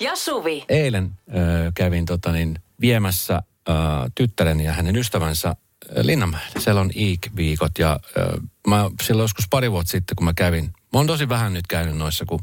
ja 0.00 0.16
Suvi. 0.16 0.64
Eilen 0.68 1.04
äh, 1.04 1.72
kävin 1.74 2.06
tota, 2.06 2.32
niin, 2.32 2.58
viemässä 2.80 3.34
äh, 3.34 3.74
tyttären 4.14 4.60
ja 4.60 4.72
hänen 4.72 4.96
ystävänsä 4.96 5.48
äh, 5.48 5.56
Linnanmäelle. 6.02 6.60
Siellä 6.60 6.80
on 6.80 6.90
IIK-viikot 6.96 7.78
ja 7.78 7.92
äh, 7.92 8.40
mä 8.66 8.90
silloin 9.02 9.24
joskus 9.24 9.48
pari 9.50 9.70
vuotta 9.70 9.90
sitten, 9.90 10.16
kun 10.16 10.24
mä 10.24 10.34
kävin, 10.34 10.64
mä 10.64 10.98
oon 10.98 11.06
tosi 11.06 11.28
vähän 11.28 11.52
nyt 11.52 11.66
käynyt 11.66 11.96
noissa, 11.96 12.24
kun 12.24 12.40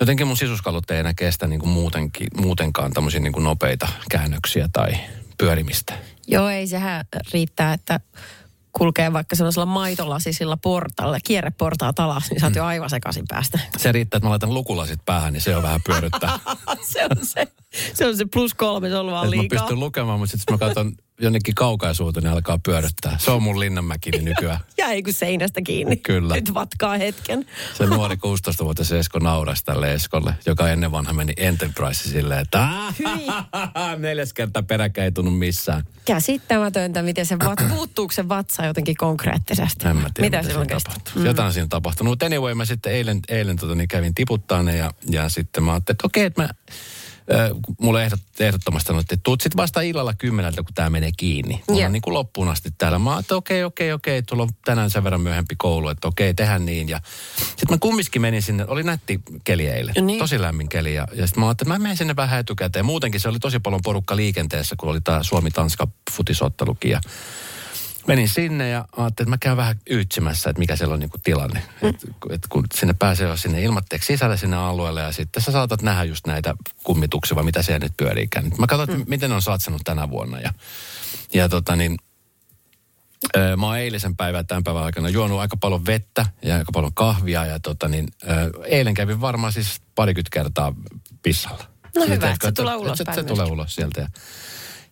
jotenkin 0.00 0.26
mun 0.26 0.36
sisuskalut 0.36 0.90
ei 0.90 0.98
enää 0.98 1.14
kestä 1.14 1.46
niin 1.46 1.60
kuin 1.60 1.70
muutenkin, 1.70 2.26
muutenkaan 2.36 2.92
tämmöisiä 2.92 3.20
niin 3.20 3.32
kuin 3.32 3.44
nopeita 3.44 3.88
käännöksiä 4.10 4.68
tai 4.72 4.92
pyörimistä. 5.38 5.94
Joo, 6.26 6.48
ei 6.48 6.66
sehän 6.66 7.04
riittää, 7.32 7.72
että 7.72 8.00
kulkee 8.78 9.12
vaikka 9.12 9.36
sellaisella 9.36 9.66
maitolasisilla 9.66 10.56
portaalla, 10.56 11.18
kierreportaat 11.24 12.00
alas, 12.00 12.30
niin 12.30 12.40
sä 12.40 12.46
oot 12.46 12.54
jo 12.56 12.64
aivan 12.64 12.90
sekaisin 12.90 13.24
päästä. 13.28 13.58
Se 13.76 13.92
riittää, 13.92 14.16
että 14.18 14.26
mä 14.26 14.30
laitan 14.30 14.54
lukulasit 14.54 15.00
päähän, 15.06 15.32
niin 15.32 15.40
se 15.40 15.56
on 15.56 15.62
vähän 15.62 15.80
pyöryttää. 15.86 16.38
se, 16.92 17.04
on 17.04 17.26
se, 17.26 17.46
se 17.94 18.06
on 18.06 18.16
se 18.16 18.24
plus 18.32 18.54
kolme, 18.54 18.88
se 18.88 18.96
on 18.96 19.06
vaan 19.10 19.24
Et 19.24 19.30
mä 19.34 19.40
liikaa. 19.40 19.58
pystyn 19.60 19.80
lukemaan, 19.80 20.18
mutta 20.18 20.36
sitten 20.36 20.54
mä 20.54 20.58
katson 20.58 20.92
jonnekin 21.20 21.54
kaukaisuuteen, 21.54 22.24
niin 22.24 22.32
alkaa 22.32 22.58
pyöryttää. 22.64 23.18
Se 23.18 23.30
on 23.30 23.42
mun 23.42 23.60
Linnanmäki 23.60 24.10
nykyään. 24.10 24.58
Jäi 24.78 25.02
kuin 25.02 25.14
seinästä 25.14 25.62
kiinni. 25.62 25.96
Kyllä. 25.96 26.34
Nyt 26.34 26.54
vatkaa 26.54 26.96
hetken. 26.96 27.46
Se 27.78 27.86
nuori 27.86 28.14
16-vuotias 28.16 28.92
Esko 28.92 29.18
naurasi 29.18 29.64
tälle 29.64 29.94
Eskolle, 29.94 30.34
joka 30.46 30.68
ennen 30.68 30.92
vanha 30.92 31.12
meni 31.12 31.32
Enterprise 31.36 32.08
silleen, 32.10 32.40
että 32.40 32.68
neljäs 33.98 34.32
kertaa 34.32 34.62
peräkkäin 34.62 35.04
ei 35.04 35.12
tunnu 35.12 35.30
missään. 35.30 35.84
Käsittämätöntä, 36.04 37.02
miten 37.02 37.26
se 37.26 37.38
vat, 37.38 37.68
puuttuuko 37.68 38.12
se 38.12 38.28
vatsa 38.28 38.64
jotenkin 38.64 38.96
konkreettisesti. 38.96 39.88
En 39.88 39.96
mä 39.96 40.08
tiedä, 40.14 40.26
mitä, 40.26 40.36
mitä 40.36 40.48
silloin 40.48 40.68
siinä 40.68 40.80
tapahtuu. 40.84 41.22
Mm. 41.22 41.26
Jotain 41.26 41.52
siinä 41.52 41.66
tapahtunut. 41.68 42.10
Mutta 42.10 42.26
anyway, 42.26 42.54
mä 42.54 42.64
sitten 42.64 42.92
eilen, 42.92 43.20
eilen 43.28 43.56
tota, 43.56 43.74
niin 43.74 43.88
kävin 43.88 44.14
tiputtaa 44.14 44.62
ne 44.62 44.76
ja, 44.76 44.90
ja 45.10 45.28
sitten 45.28 45.62
mä 45.62 45.72
ajattelin, 45.72 45.94
että 45.94 46.06
okei, 46.06 46.24
että 46.24 46.42
mä 46.42 46.48
mulle 47.80 48.04
ehdot, 48.04 48.20
ehdottomasti 48.40 48.86
sanottiin, 48.86 49.16
että 49.16 49.24
tuut 49.24 49.40
sitten 49.40 49.56
vasta 49.56 49.80
illalla 49.80 50.14
kymmeneltä, 50.14 50.62
kun 50.62 50.74
tämä 50.74 50.90
menee 50.90 51.10
kiinni. 51.16 51.62
Mulla 51.68 51.80
Joo. 51.80 51.86
on 51.86 51.92
niin 51.92 52.02
kuin 52.02 52.14
loppuun 52.14 52.48
asti 52.48 52.70
täällä. 52.78 52.98
Mä 52.98 53.18
että 53.18 53.36
okei, 53.36 53.64
okei, 53.64 53.92
okei, 53.92 54.22
tuolla 54.22 54.42
on 54.42 54.50
tänään 54.64 54.90
sen 54.90 55.04
verran 55.04 55.20
myöhempi 55.20 55.54
koulu, 55.58 55.88
että 55.88 56.08
okei, 56.08 56.34
tehdään 56.34 56.66
niin. 56.66 56.88
Ja 56.88 57.00
sitten 57.38 57.70
mä 57.70 57.78
kumminkin 57.78 58.22
menin 58.22 58.42
sinne, 58.42 58.64
oli 58.68 58.82
nätti 58.82 59.20
keli 59.44 59.66
eilen, 59.66 59.94
Niin. 60.06 60.18
tosi 60.18 60.40
lämmin 60.40 60.68
keli. 60.68 60.94
Ja, 60.94 61.08
ja 61.14 61.26
sitten 61.26 61.40
mä 61.40 61.46
ajattelin, 61.48 61.68
että 61.72 61.78
mä 61.78 61.82
menen 61.82 61.96
sinne 61.96 62.16
vähän 62.16 62.40
etukäteen. 62.40 62.84
Muutenkin 62.84 63.20
se 63.20 63.28
oli 63.28 63.38
tosi 63.38 63.58
paljon 63.60 63.82
porukka 63.84 64.16
liikenteessä, 64.16 64.76
kun 64.78 64.88
oli 64.88 65.00
tämä 65.00 65.22
Suomi-Tanska 65.22 65.88
futisottelukin. 66.10 66.90
Ja 66.90 67.00
menin 68.06 68.28
sinne 68.28 68.68
ja 68.68 68.78
ajattelin, 68.78 69.08
että 69.08 69.30
mä 69.30 69.38
käyn 69.40 69.56
vähän 69.56 69.76
yytsimässä, 69.90 70.50
että 70.50 70.60
mikä 70.60 70.76
siellä 70.76 70.94
on 70.94 71.00
niinku 71.00 71.18
tilanne. 71.22 71.62
Mm. 71.82 71.88
Et, 71.88 71.96
et 72.30 72.46
kun 72.48 72.64
sinne 72.74 72.94
pääsee 72.98 73.28
jo 73.28 73.36
sinne 73.36 73.62
ilmatteeksi 73.62 74.06
sisälle 74.06 74.36
sinne 74.36 74.56
alueelle 74.56 75.00
ja 75.00 75.12
sitten 75.12 75.42
sä 75.42 75.52
saatat 75.52 75.82
nähdä 75.82 76.04
just 76.04 76.26
näitä 76.26 76.54
kummituksia, 76.82 77.36
vai 77.36 77.44
mitä 77.44 77.62
siellä 77.62 77.84
nyt 77.84 77.96
pyöriikään. 77.96 78.50
Mä 78.58 78.66
katsoin, 78.66 78.98
mm. 78.98 79.04
miten 79.08 79.30
ne 79.30 79.36
on 79.36 79.42
satsannut 79.42 79.82
tänä 79.84 80.10
vuonna 80.10 80.40
ja, 80.40 80.52
ja 81.34 81.48
tota 81.48 81.76
niin, 81.76 81.96
mä 83.56 83.66
oon 83.66 83.78
eilisen 83.78 84.16
päivän 84.16 84.46
tämän 84.46 84.64
päivän 84.64 84.84
aikana 84.84 85.08
juonut 85.08 85.40
aika 85.40 85.56
paljon 85.56 85.86
vettä 85.86 86.26
ja 86.42 86.56
aika 86.56 86.72
paljon 86.72 86.94
kahvia 86.94 87.46
ja 87.46 87.60
tota 87.60 87.88
niin, 87.88 88.08
eilen 88.64 88.94
kävin 88.94 89.20
varmaan 89.20 89.52
siis 89.52 89.82
parikymmentä 89.94 90.30
kertaa 90.32 90.74
pissalla. 91.22 91.64
No 91.96 92.02
Siis 92.02 92.16
hyvä, 92.16 92.30
että 92.30 92.46
se 92.46 92.52
tulee 92.52 92.76
ulospäin 92.76 93.14
Se, 93.16 93.20
se 93.20 93.26
tulee 93.26 93.46
ulos 93.46 93.74
sieltä 93.74 94.00
ja 94.00 94.08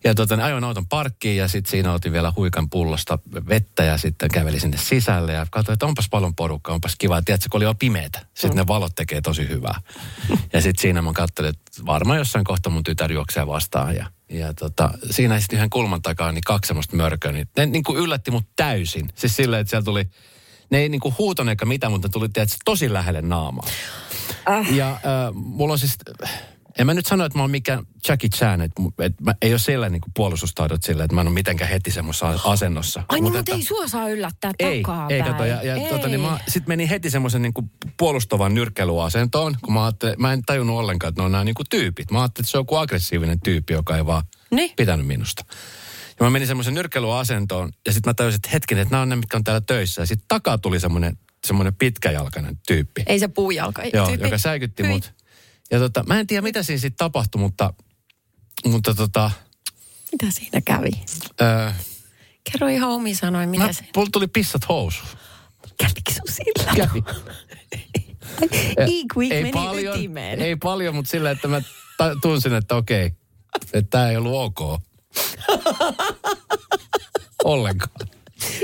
ja 0.03 0.15
tota, 0.15 0.35
niin 0.35 0.45
ajoin 0.45 0.63
auton 0.63 0.87
parkkiin 0.87 1.37
ja 1.37 1.47
sitten 1.47 1.71
siinä 1.71 1.93
otin 1.93 2.11
vielä 2.11 2.33
huikan 2.35 2.69
pullosta 2.69 3.19
vettä 3.49 3.83
ja 3.83 3.97
sitten 3.97 4.29
kävelin 4.33 4.61
sinne 4.61 4.77
sisälle 4.77 5.33
ja 5.33 5.45
katsoin, 5.51 5.73
että 5.73 5.85
onpas 5.85 6.09
paljon 6.09 6.35
porukkaa, 6.35 6.73
onpas 6.75 6.95
kiva. 6.97 7.21
Tiedätkö, 7.21 7.47
kun 7.51 7.57
oli 7.57 7.65
jo 7.65 7.73
pimeätä. 7.75 8.19
Sitten 8.33 8.51
Mm. 8.51 8.55
ne 8.57 8.67
valot 8.67 8.95
tekee 8.95 9.21
tosi 9.21 9.49
hyvää. 9.49 9.81
ja 10.53 10.61
sitten 10.61 10.81
siinä 10.81 11.01
mä 11.01 11.13
katselin, 11.13 11.49
että 11.49 11.85
varmaan 11.85 12.17
jossain 12.19 12.45
kohta 12.45 12.69
mun 12.69 12.83
tytär 12.83 13.11
juoksee 13.11 13.47
vastaan. 13.47 13.95
Ja, 13.95 14.05
ja 14.29 14.53
tota, 14.53 14.91
siinä 15.11 15.39
sitten 15.39 15.57
yhden 15.57 15.69
kulman 15.69 16.01
takaa 16.01 16.31
niin 16.31 16.43
kaksi 16.45 16.67
semmoista 16.67 16.95
mörköä, 16.95 17.31
niin 17.31 17.47
ne 17.57 17.65
niin 17.65 17.83
kuin 17.83 17.97
yllätti 17.97 18.31
mut 18.31 18.45
täysin. 18.55 19.09
Siis 19.15 19.35
silleen, 19.35 19.61
että 19.61 19.69
siellä 19.69 19.85
tuli, 19.85 20.05
ne 20.69 20.77
ei 20.77 20.89
niin 20.89 21.01
kuin 21.01 21.15
eikä 21.49 21.65
mitään, 21.65 21.91
mutta 21.91 22.07
ne 22.07 22.11
tuli 22.11 22.29
tiedätkö, 22.29 22.57
tosi 22.65 22.93
lähelle 22.93 23.21
naamaa. 23.21 23.67
Ja 24.71 24.91
äh, 24.91 24.99
mulla 25.33 25.73
on 25.73 25.79
siis, 25.79 25.97
en 26.79 26.85
mä 26.85 26.93
nyt 26.93 27.05
sano, 27.05 27.25
että 27.25 27.37
mä 27.39 27.43
oon 27.43 27.51
mikään 27.51 27.83
Jackie 28.07 28.29
Chan, 28.29 28.61
että, 28.61 28.81
että 28.99 29.23
mä, 29.23 29.33
ei 29.41 29.51
ole 29.51 29.59
sillä 29.59 29.89
niin 29.89 30.01
puolustustaidot 30.15 30.83
sillä, 30.83 31.03
että 31.03 31.15
mä 31.15 31.21
en 31.21 31.27
ole 31.27 31.33
mitenkään 31.33 31.69
heti 31.69 31.91
semmoisessa 31.91 32.39
asennossa. 32.45 33.03
Ai 33.09 33.15
niin, 33.17 33.23
Mut 33.23 33.33
mutta 33.33 33.39
että- 33.39 33.55
ei 33.55 33.63
sua 33.63 33.87
saa 33.87 34.09
yllättää 34.09 34.51
ei, 34.59 34.81
takaa 34.81 35.07
ei 35.09 35.21
kato. 35.23 35.45
Ja, 35.45 35.63
ja 35.63 35.89
tota, 35.89 36.07
niin 36.07 36.19
mä 36.21 36.39
sitten 36.47 36.67
menin 36.67 36.87
heti 36.89 37.09
semmoisen 37.09 37.41
niin 37.41 37.53
puolustavan 37.97 38.53
nyrkkelyasentoon, 38.53 39.55
kun 39.61 39.73
mä 39.73 39.91
mä 40.17 40.33
en 40.33 40.41
tajunnut 40.45 40.77
ollenkaan, 40.79 41.09
että 41.09 41.21
ne 41.21 41.25
on 41.25 41.31
nämä 41.31 41.43
niin 41.43 41.55
kuin 41.55 41.67
tyypit. 41.69 42.11
Mä 42.11 42.21
ajattelin, 42.21 42.43
että 42.45 42.51
se 42.51 42.57
on 42.57 42.61
joku 42.61 42.75
aggressiivinen 42.75 43.39
tyyppi, 43.41 43.73
joka 43.73 43.97
ei 43.97 44.05
vaan 44.05 44.23
Niin. 44.51 44.71
pitänyt 44.75 45.07
minusta. 45.07 45.45
Ja 46.19 46.23
mä 46.25 46.29
menin 46.29 46.47
semmoisen 46.47 46.73
nyrkkelyasentoon 46.73 47.71
ja 47.85 47.93
sitten 47.93 48.09
mä 48.09 48.13
tajusin, 48.13 48.35
että 48.37 48.49
hetkinen, 48.53 48.81
että 48.81 48.91
nämä 48.93 49.01
on 49.01 49.09
ne, 49.09 49.15
mitkä 49.15 49.37
on 49.37 49.43
täällä 49.43 49.61
töissä. 49.61 50.01
Ja 50.01 50.05
sitten 50.05 50.25
takaa 50.27 50.57
tuli 50.57 50.79
semmoinen, 50.79 51.17
semmoinen 51.45 51.75
pitkäjalkainen 51.75 52.57
tyyppi. 52.67 53.03
Ei 53.07 53.19
se 53.19 53.27
puujalka. 53.27 53.81
Joo, 53.93 54.07
tyyppi. 54.07 54.25
joka 54.25 54.37
säikytti 54.37 54.83
Hyi. 54.83 54.91
mut. 54.91 55.13
Ja 55.73 55.79
tota, 55.79 56.03
mä 56.07 56.19
en 56.19 56.27
tiedä, 56.27 56.41
mitä 56.41 56.63
siinä 56.63 56.79
sitten 56.79 56.97
tapahtui, 56.97 57.41
mutta, 57.41 57.73
mutta 58.65 58.93
tota, 58.95 59.31
Mitä 60.11 60.25
siinä 60.31 60.61
kävi? 60.61 60.91
öö, 61.41 61.71
Kerro 62.51 62.67
ihan 62.67 62.89
omi 62.89 63.15
sanoin, 63.15 63.49
mitä 63.49 63.65
mä, 63.65 63.73
se... 63.73 63.85
mulla 63.95 64.09
tuli 64.11 64.27
pissat 64.27 64.69
housu. 64.69 65.03
Kävikö 65.77 66.11
sun 66.11 66.35
sillä? 66.35 66.73
Kävi. 66.75 67.03
E-quick 68.77 69.31
ei 69.31 69.51
paljon, 69.51 69.97
ytimeen. 69.97 70.41
ei 70.41 70.55
paljon, 70.55 70.95
mutta 70.95 71.11
sillä, 71.11 71.31
että 71.31 71.47
mä 71.47 71.61
ta- 71.97 72.15
tunsin, 72.21 72.53
että 72.53 72.75
okei, 72.75 73.05
että 73.73 73.89
tämä 73.89 74.09
ei 74.09 74.17
ollut 74.17 74.33
ok. 74.33 74.81
Ollenkaan. 77.43 78.02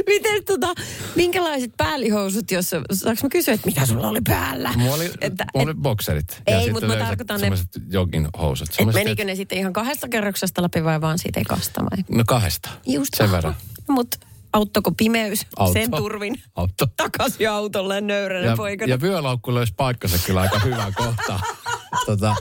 Miten 0.09 0.45
tota, 0.45 0.67
minkälaiset 1.15 1.71
päällihousut, 1.77 2.51
jos, 2.51 2.69
saanko 2.69 3.19
mä 3.23 3.29
kysyä, 3.31 3.53
että 3.53 3.65
mitä 3.67 3.85
sulla 3.85 4.07
oli 4.07 4.19
päällä? 4.27 4.73
Mulla 4.77 4.95
oli, 4.95 5.11
Että- 5.21 5.45
mulla 5.55 5.65
oli 5.65 5.73
bokserit. 5.73 6.41
Ei, 6.47 6.55
sitten 6.55 6.73
mut 6.73 6.87
mä 6.87 7.05
tarkoitan 7.05 7.41
ne- 7.41 7.51
jogin 7.91 8.27
housut. 8.39 8.69
Et 8.79 8.93
menikö 8.93 9.23
ne 9.25 9.35
sitten 9.35 9.57
ihan 9.57 9.73
kahdesta 9.73 10.07
kerroksesta 10.09 10.61
läpi 10.61 10.83
vai 10.83 11.01
vaan 11.01 11.19
siitä 11.19 11.39
ekasta 11.39 11.81
vai? 11.81 12.03
No 12.17 12.23
kahdesta. 12.27 12.69
Just 12.87 13.13
Sen 13.15 13.31
verran. 13.31 13.55
Mutta 13.89 14.17
auttoko 14.53 14.91
pimeys 14.91 15.45
Auto. 15.57 15.73
sen 15.73 15.91
turvin? 15.91 16.41
Auto. 16.55 16.87
Takaisin 16.97 17.49
autolle 17.49 18.01
nöyränä 18.01 18.45
Ja, 18.47 18.55
poikana. 18.55 18.89
ja 18.89 19.01
vyölaukku 19.01 19.53
löysi 19.53 19.73
paikkansa 19.77 20.17
kyllä 20.25 20.41
aika 20.41 20.59
hyvää 20.59 20.91
kohtaa. 20.95 21.41
tota, 22.05 22.35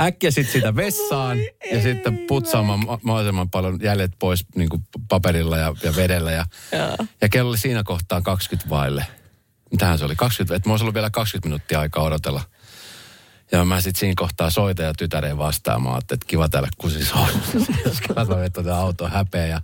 äkkiä 0.00 0.30
sitten 0.30 0.52
sitä 0.52 0.76
vessaan 0.76 1.38
ja 1.72 1.82
sitten 1.82 2.18
putsaamaan 2.18 2.86
ma- 2.86 2.98
mahdollisimman 3.02 3.50
paljon 3.50 3.78
jäljet 3.82 4.12
pois 4.18 4.44
niin 4.56 4.68
kuin 4.68 4.86
paperilla 5.08 5.56
ja, 5.58 5.74
ja 5.82 5.96
vedellä. 5.96 6.32
Ja, 6.32 6.44
ja 7.20 7.28
kello 7.28 7.48
oli 7.50 7.58
siinä 7.58 7.82
kohtaa 7.84 8.20
20 8.22 8.70
vaille. 8.70 9.06
Mitähän 9.70 9.98
se 9.98 10.04
oli? 10.04 10.16
20, 10.16 10.56
että 10.56 10.68
mulla 10.68 10.74
olisi 10.74 10.84
ollut 10.84 10.94
vielä 10.94 11.10
20 11.10 11.48
minuuttia 11.48 11.80
aikaa 11.80 12.04
odotella. 12.04 12.40
Ja 13.52 13.64
mä 13.64 13.80
sitten 13.80 14.00
siinä 14.00 14.12
kohtaa 14.16 14.50
soitan 14.50 14.86
ja 14.86 14.94
tytäreen 14.94 15.38
vastaan. 15.38 15.82
Mä 15.82 15.92
ajattelin, 15.92 16.16
että 16.18 16.26
kiva 16.30 16.48
täällä 16.48 16.68
kusis 16.78 17.12
on. 17.22 17.28
Katsoin, 18.14 18.44
että 18.44 18.62
tämä 18.62 18.76
auto 18.76 19.08
häpeä. 19.08 19.46
Ja, 19.46 19.60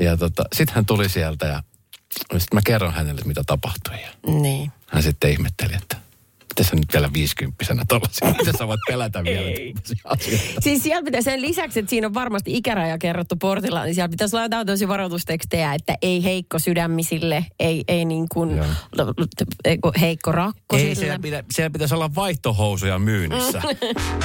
ja 0.00 0.16
tota, 0.16 0.44
sitten 0.52 0.74
hän 0.74 0.86
tuli 0.86 1.08
sieltä 1.08 1.46
ja 1.46 1.62
sitten 2.38 2.56
mä 2.56 2.60
kerron 2.66 2.94
hänelle, 2.94 3.22
mitä 3.24 3.42
tapahtui. 3.46 3.94
Ja 4.02 4.08
Niin. 4.40 4.72
hän 4.86 5.02
sitten 5.02 5.30
ihmetteli, 5.30 5.74
että 5.74 5.96
miten 6.54 6.64
sä 6.64 6.76
nyt 6.76 6.92
vielä 6.92 7.10
viisikymppisenä 7.12 7.84
tollasia, 7.88 8.34
miten 8.38 8.54
sä 8.58 8.66
voit 8.66 8.80
pelätä 8.88 9.24
vielä. 9.24 9.46
Siis 10.60 10.82
siellä 10.82 11.02
pitää 11.02 11.22
sen 11.22 11.42
lisäksi, 11.42 11.78
että 11.78 11.90
siinä 11.90 12.06
on 12.06 12.14
varmasti 12.14 12.56
ikäraja 12.56 12.98
kerrottu 12.98 13.36
portilla, 13.36 13.84
niin 13.84 13.94
siellä 13.94 14.08
pitäisi 14.08 14.36
laittaa 14.36 14.64
tosi 14.64 14.88
varoitustekstejä, 14.88 15.74
että 15.74 15.96
ei 16.02 16.24
heikko 16.24 16.58
sydämisille, 16.58 17.46
ei, 17.60 17.84
ei 17.88 18.04
niin 18.04 18.26
kuin 18.28 18.60
heikko 20.00 20.32
rakkosille. 20.32 20.88
Ei, 20.88 20.94
siellä, 20.94 21.18
pitä, 21.18 21.44
siellä 21.52 21.70
pitäisi 21.70 21.94
olla 21.94 22.14
vaihtohousuja 22.14 22.98
myynnissä. 22.98 23.62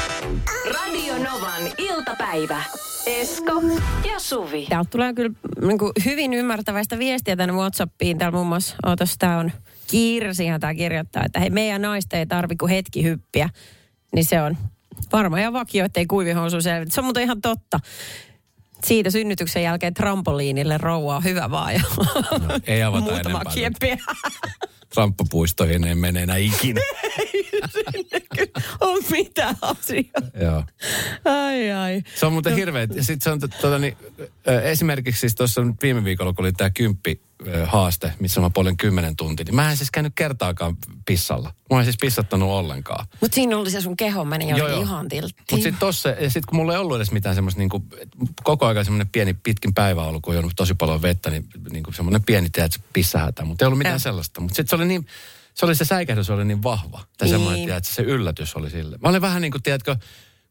Radio 0.75 1.13
Novan 1.17 1.63
iltapäivä. 1.77 2.63
Esko 3.05 3.61
ja 4.11 4.19
Suvi. 4.19 4.65
Täältä 4.69 4.89
tulee 4.89 5.13
kyllä 5.13 5.35
niin 5.61 5.77
kuin 5.77 5.91
hyvin 6.05 6.33
ymmärtäväistä 6.33 6.99
viestiä 6.99 7.35
tänne 7.35 7.55
Whatsappiin. 7.55 8.17
Täällä 8.17 8.35
muun 8.35 8.47
muassa, 8.47 8.75
ootas, 8.85 9.15
tää 9.19 9.37
on 9.37 9.51
Kirsihan 9.89 10.59
tämä 10.59 10.73
kirjoittaa, 10.73 11.23
että 11.25 11.39
hei, 11.39 11.49
meidän 11.49 11.81
naista 11.81 12.17
ei 12.17 12.25
tarvi 12.25 12.55
kuin 12.55 12.69
hetki 12.69 13.03
hyppiä. 13.03 13.49
Niin 14.15 14.25
se 14.25 14.41
on, 14.41 14.57
Varmaan 15.11 15.41
ja 15.41 15.53
vakio, 15.53 15.85
ettei 15.85 16.05
kuivihousu 16.05 16.61
selvitä. 16.61 16.93
Se 16.93 17.01
on 17.01 17.05
muuten 17.05 17.23
ihan 17.23 17.41
totta. 17.41 17.79
Siitä 18.83 19.09
synnytyksen 19.09 19.63
jälkeen 19.63 19.93
trampoliinille 19.93 20.77
rouva 20.77 21.15
on 21.15 21.23
hyvä 21.23 21.51
vaan. 21.51 21.73
Ja 21.73 21.81
No, 22.47 22.59
ei 22.67 22.83
avata 22.83 23.03
muutama 23.11 23.41
kieppiä. 23.53 23.97
Tramppapuistoihin 24.93 25.83
ei 25.83 25.95
mene 25.95 26.23
enää 26.23 26.37
ikinä. 26.37 26.81
on 28.81 29.03
mitään 29.11 29.55
asiaa. 29.61 30.21
Joo. 30.41 30.63
Ai 31.25 31.71
ai. 31.71 32.01
Se 32.15 32.25
on 32.25 32.33
muuten 32.33 32.55
hirveä. 32.55 32.87
Ja 32.95 33.03
sitten 33.03 33.21
se 33.21 33.29
on 33.29 33.39
t- 33.39 33.61
tota, 33.61 33.79
niin, 33.79 33.97
esimerkiksi 34.63 35.19
siis 35.19 35.35
tuossa 35.35 35.61
viime 35.81 36.03
viikolla, 36.03 36.33
kun 36.33 36.45
oli 36.45 36.53
tämä 36.53 36.69
kymppi 36.69 37.21
haaste, 37.65 38.13
missä 38.19 38.41
mä 38.41 38.49
polin 38.49 38.77
kymmenen 38.77 39.15
tuntia, 39.15 39.43
niin 39.43 39.55
mä 39.55 39.71
en 39.71 39.77
siis 39.77 39.91
käynyt 39.91 40.13
kertaakaan 40.15 40.77
pissalla. 41.05 41.53
Mä 41.69 41.79
en 41.79 41.83
siis 41.85 41.97
pissattanut 42.01 42.49
ollenkaan. 42.49 43.07
Mutta 43.21 43.35
siinä 43.35 43.57
oli 43.57 43.71
se 43.71 43.81
sun 43.81 43.97
keho 43.97 44.25
meni 44.25 44.49
jo 44.49 44.79
ihan 44.79 45.09
tilttiin. 45.09 45.45
Mutta 45.51 45.63
sitten 45.63 45.79
tossa, 45.79 46.09
ja 46.09 46.29
sitten 46.29 46.43
kun 46.49 46.55
mulla 46.55 46.73
ei 46.73 46.79
ollut 46.79 46.95
edes 46.95 47.11
mitään 47.11 47.35
semmoista, 47.35 47.59
niinku, 47.59 47.85
koko 48.43 48.65
ajan 48.65 48.85
semmoinen 48.85 49.09
pieni 49.09 49.33
pitkin 49.33 49.73
päivä 49.73 50.03
ollut, 50.03 50.21
kun 50.21 50.37
on 50.37 50.51
tosi 50.55 50.73
paljon 50.73 51.01
vettä, 51.01 51.29
niin 51.29 51.45
niinku 51.71 51.91
semmoinen 51.91 52.23
pieni, 52.23 52.49
tiedätkö, 52.49 52.79
pissähätä. 52.93 53.45
Mutta 53.45 53.65
ei 53.65 53.67
ollut 53.67 53.77
mitään 53.77 53.93
Joo. 53.93 53.99
sellaista. 53.99 54.41
Mutta 54.41 54.55
sitten 54.55 54.69
se 54.69 54.75
oli 54.79 54.87
niin, 54.87 55.05
se 55.53 55.65
oli 55.65 55.75
se 55.75 55.85
säikähdys 55.85 56.29
oli 56.29 56.45
niin 56.45 56.63
vahva. 56.63 56.97
Tai 57.17 57.27
Niin. 57.27 57.29
semmoinen, 57.29 57.65
tiedätkö, 57.65 57.93
se 57.93 58.01
yllätys 58.01 58.55
oli 58.55 58.69
sille. 58.69 58.97
Mä 59.01 59.09
olin 59.09 59.21
vähän 59.21 59.41
niin 59.41 59.51
kuin, 59.51 59.63
tiedätkö, 59.63 59.95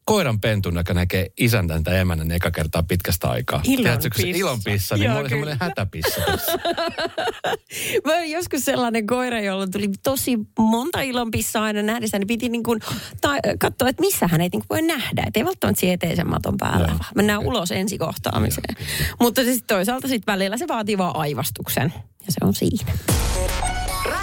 koiran 0.05 0.39
pentun, 0.41 0.75
joka 0.75 0.93
näkee 0.93 1.27
isäntän 1.37 1.83
tai 1.83 1.97
emännän 1.97 2.31
eka 2.31 2.51
kertaa 2.51 2.83
pitkästä 2.83 3.29
aikaa. 3.29 3.61
Ilon 3.63 3.83
Tiedätkö, 3.83 4.09
kun 4.09 4.21
se 4.21 4.23
pissa. 4.27 4.39
ilon 4.39 4.59
pissa, 4.63 4.95
niin 4.95 5.03
Joo, 5.03 5.11
mulla 5.11 5.21
oli 5.21 5.29
semmoinen 5.29 5.57
hätäpissa. 5.61 6.21
Mä 8.05 8.13
olin 8.13 8.31
joskus 8.31 8.65
sellainen 8.65 9.07
koira, 9.07 9.39
jolla 9.41 9.67
tuli 9.67 9.89
tosi 10.03 10.37
monta 10.59 11.01
ilonpissaa 11.01 11.63
aina 11.63 11.81
nähdessä, 11.81 12.19
niin 12.19 12.27
piti 12.27 12.49
niin 12.49 12.63
kuin 12.63 12.79
ta- 13.21 13.33
katsoa, 13.59 13.89
että 13.89 14.01
missä 14.01 14.27
hän 14.27 14.41
ei 14.41 14.49
niin 14.53 14.63
voi 14.69 14.81
nähdä. 14.81 15.23
Että 15.27 15.39
ei 15.39 15.45
välttämättä 15.45 15.79
siihen 15.79 15.93
eteisen 15.93 16.29
maton 16.29 16.57
päällä. 16.57 16.87
Joo. 16.87 16.97
vaan 16.99 17.11
Mennään 17.15 17.39
ulos 17.39 17.71
ensikohtaamiseen. 17.71 18.75
Mutta 19.19 19.43
se 19.43 19.53
sitten 19.53 19.75
toisaalta 19.75 20.07
sit 20.07 20.27
välillä 20.27 20.57
se 20.57 20.67
vaatii 20.67 20.97
vaan 20.97 21.15
aivastuksen. 21.15 21.93
Ja 22.25 22.31
se 22.31 22.37
on 22.41 22.53
siinä. 22.55 22.93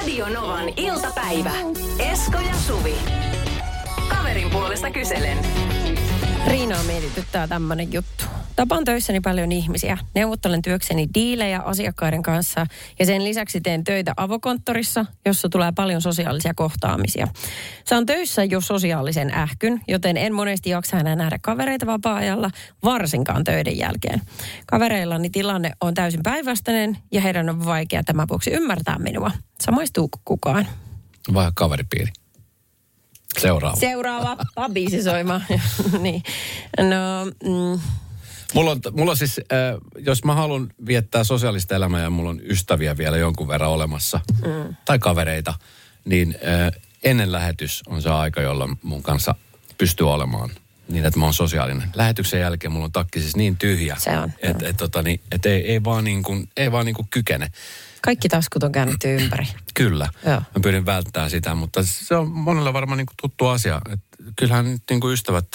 Radio 0.06 0.28
Novan 0.28 0.68
iltapäivä. 0.76 1.50
Esko 1.98 2.38
ja 2.38 2.54
Suvi. 2.66 2.94
Kaverin 4.08 4.50
puolesta 4.50 4.90
kyselen. 4.90 5.38
Riinaa 6.46 6.82
mietityttää 6.82 7.48
tämmöinen 7.48 7.92
juttu. 7.92 8.24
Tapaan 8.56 8.84
töissäni 8.84 9.20
paljon 9.20 9.52
ihmisiä. 9.52 9.98
Neuvottelen 10.14 10.62
työkseni 10.62 11.08
diilejä 11.14 11.60
asiakkaiden 11.60 12.22
kanssa 12.22 12.66
ja 12.98 13.06
sen 13.06 13.24
lisäksi 13.24 13.60
teen 13.60 13.84
töitä 13.84 14.12
avokonttorissa, 14.16 15.06
jossa 15.26 15.48
tulee 15.48 15.72
paljon 15.72 16.02
sosiaalisia 16.02 16.54
kohtaamisia. 16.54 17.28
Saan 17.84 18.06
töissä 18.06 18.44
jo 18.44 18.60
sosiaalisen 18.60 19.34
ähkyn, 19.34 19.80
joten 19.88 20.16
en 20.16 20.34
monesti 20.34 20.70
jaksa 20.70 20.98
enää 20.98 21.16
nähdä 21.16 21.38
kavereita 21.42 21.86
vapaa-ajalla, 21.86 22.50
varsinkaan 22.84 23.44
töiden 23.44 23.78
jälkeen. 23.78 24.22
Kavereillani 24.66 25.30
tilanne 25.30 25.72
on 25.80 25.94
täysin 25.94 26.22
päinvastainen 26.22 26.98
ja 27.12 27.20
heidän 27.20 27.48
on 27.48 27.64
vaikea 27.64 28.04
tämän 28.04 28.28
vuoksi 28.28 28.50
ymmärtää 28.50 28.98
minua. 28.98 29.30
Samaistuuko 29.60 30.18
kukaan? 30.24 30.66
Vai 31.34 31.50
kaveripiiri. 31.54 32.12
Seuraava. 33.38 33.76
Seuraava, 33.76 34.36
pabiisi 34.54 35.02
soima. 35.02 35.40
niin. 36.02 36.22
No, 36.78 37.24
mm, 37.24 37.80
Mulla 38.54 38.70
on, 38.70 38.80
mulla 38.92 39.10
on 39.10 39.16
siis, 39.16 39.38
äh, 39.38 39.78
jos 39.98 40.24
mä 40.24 40.34
haluan 40.34 40.72
viettää 40.86 41.24
sosiaalista 41.24 41.74
elämää 41.74 42.02
ja 42.02 42.10
mulla 42.10 42.30
on 42.30 42.40
ystäviä 42.44 42.96
vielä 42.96 43.16
jonkun 43.16 43.48
verran 43.48 43.70
olemassa, 43.70 44.20
mm. 44.44 44.76
tai 44.84 44.98
kavereita, 44.98 45.54
niin 46.04 46.38
äh, 46.48 46.80
ennen 47.04 47.32
lähetys 47.32 47.82
on 47.86 48.02
se 48.02 48.10
aika, 48.10 48.40
jolloin 48.40 48.78
mun 48.82 49.02
kanssa 49.02 49.34
pystyy 49.78 50.12
olemaan 50.12 50.50
niin, 50.88 51.04
että 51.04 51.18
mä 51.18 51.24
oon 51.24 51.34
sosiaalinen. 51.34 51.88
Lähetyksen 51.94 52.40
jälkeen 52.40 52.72
mulla 52.72 52.84
on 52.84 52.92
takki 52.92 53.20
siis 53.20 53.36
niin 53.36 53.56
tyhjä, 53.56 53.96
että 54.42 54.68
et, 54.68 54.76
tota, 54.76 55.02
niin, 55.02 55.20
et 55.32 55.46
ei, 55.46 55.72
ei 55.72 55.84
vaan, 55.84 56.04
niin 56.04 56.22
kuin, 56.22 56.48
ei 56.56 56.72
vaan 56.72 56.86
niin 56.86 56.94
kuin 56.94 57.08
kykene. 57.10 57.50
kaikki 58.02 58.28
taskut 58.28 58.62
on 58.62 58.72
käännetty 58.72 59.14
ympäri. 59.14 59.46
Kyllä, 59.74 60.08
Joo. 60.26 60.34
mä 60.34 60.60
pyrin 60.62 60.86
välttämään 60.86 61.30
sitä, 61.30 61.54
mutta 61.54 61.80
se 61.82 62.14
on 62.14 62.30
monella 62.30 62.72
varmaan 62.72 62.98
niin 62.98 63.06
kuin 63.06 63.16
tuttu 63.22 63.46
asia. 63.46 63.80
Et 63.92 64.00
kyllähän 64.36 64.64
nyt 64.64 64.82
niin 64.90 65.00
kuin 65.00 65.12
ystävät 65.12 65.46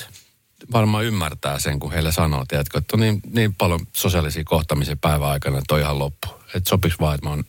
varmaan 0.72 1.06
ymmärtää 1.06 1.60
sen, 1.60 1.80
kun 1.80 1.92
heille 1.92 2.12
sanoo, 2.12 2.46
tiedätkö, 2.48 2.78
että 2.78 2.96
on 2.96 3.00
niin, 3.00 3.22
niin 3.34 3.56
paljon 3.56 3.80
sosiaalisia 3.94 4.44
kohtaamisia 4.44 4.96
päivän 5.02 5.30
aikana, 5.30 5.58
että 5.58 5.76
on 5.76 5.82
ihan 5.82 6.00
loppu. 6.00 6.28
Että 6.56 6.70
sopiks 6.70 7.00
vaan, 7.00 7.16
että 7.16 7.26
mä 7.26 7.30
oon, 7.30 7.44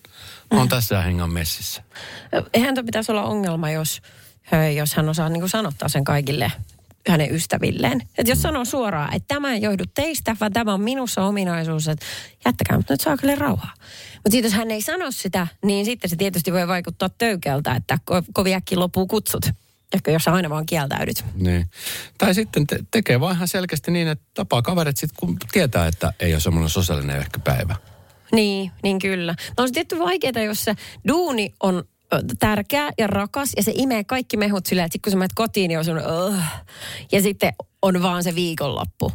mä 0.53 0.59
oon 0.59 0.69
tässä 0.69 0.95
ja 0.95 1.03
hengan 1.03 1.33
messissä. 1.33 1.83
Eihän 2.55 2.75
tuo 2.75 2.85
pitäisi 2.85 3.13
olla 3.13 3.25
ongelma, 3.25 3.71
jos, 3.71 4.03
jos 4.77 4.95
hän 4.95 5.09
osaa 5.09 5.29
niin 5.29 5.41
kuin 5.41 5.51
sanottaa 5.51 5.89
sen 5.89 6.05
kaikille 6.05 6.53
hänen 7.09 7.35
ystävilleen. 7.35 8.01
Että 8.19 8.33
jos 8.33 8.43
sanoo 8.43 8.65
suoraan, 8.65 9.15
että 9.15 9.35
tämä 9.35 9.53
ei 9.53 9.63
johdu 9.63 9.85
teistä, 9.95 10.37
vaan 10.41 10.53
tämä 10.53 10.75
on 10.75 10.81
minussa 10.81 11.23
ominaisuus, 11.23 11.89
että 11.89 12.07
jättäkää 12.45 12.77
mut 12.77 12.91
nyt 12.91 13.01
saakelle 13.01 13.35
rauhaa. 13.35 13.75
Mutta 14.15 14.31
sitten 14.31 14.49
jos 14.49 14.59
hän 14.59 14.71
ei 14.71 14.83
sano 14.83 15.11
sitä, 15.11 15.47
niin 15.65 15.85
sitten 15.85 16.11
se 16.11 16.17
tietysti 16.17 16.53
voi 16.53 16.69
vaikuttaa 16.69 17.09
töykeltä, 17.09 17.75
että 17.75 17.99
ko- 18.11 18.25
kovin 18.33 18.55
äkkiä 18.55 18.79
loppuu 18.79 19.07
kutsut. 19.07 19.47
Ehkä 19.95 20.11
jos 20.11 20.29
aina 20.29 20.51
vaan 20.51 20.67
kieltäydyt. 20.67 21.25
Niin. 21.35 21.71
Tai 22.19 22.35
sitten 22.35 22.67
te- 22.67 22.81
tekee 22.91 23.21
vaan 23.21 23.35
ihan 23.37 23.49
selkeästi 23.49 23.91
niin, 23.91 24.09
että 24.09 24.25
tapaa 24.35 24.63
kaverit 24.63 24.97
sitten, 24.97 25.17
kun 25.21 25.37
tietää, 25.53 25.87
että 25.87 26.13
ei 26.21 26.33
ole 26.33 26.41
semmoinen 26.41 26.71
sosiaalinen 26.71 27.17
ehkä 27.17 27.39
päivä. 27.39 27.77
Niin, 28.33 28.73
niin 28.83 28.99
kyllä. 28.99 29.35
No 29.49 29.63
on 29.63 29.69
se 29.69 29.75
tietty 29.75 29.99
vaikeaa, 29.99 30.45
jos 30.45 30.65
se 30.65 30.75
duuni 31.09 31.55
on 31.61 31.85
tärkeä 32.39 32.91
ja 32.99 33.07
rakas 33.07 33.53
ja 33.57 33.63
se 33.63 33.73
imee 33.75 34.05
kaikki 34.05 34.37
mehut 34.37 34.67
silleen, 34.67 34.87
että 34.87 34.93
sit 34.93 35.03
kun 35.03 35.11
sä 35.11 35.17
menet 35.17 35.33
kotiin, 35.35 35.69
niin 35.69 35.79
on 35.79 35.85
sun, 35.85 35.99
uh, 35.99 36.35
ja 37.13 37.23
sitten 37.23 37.53
on 37.83 38.03
vaan 38.03 38.23
se 38.23 38.35
viikonloppu. 38.35 39.13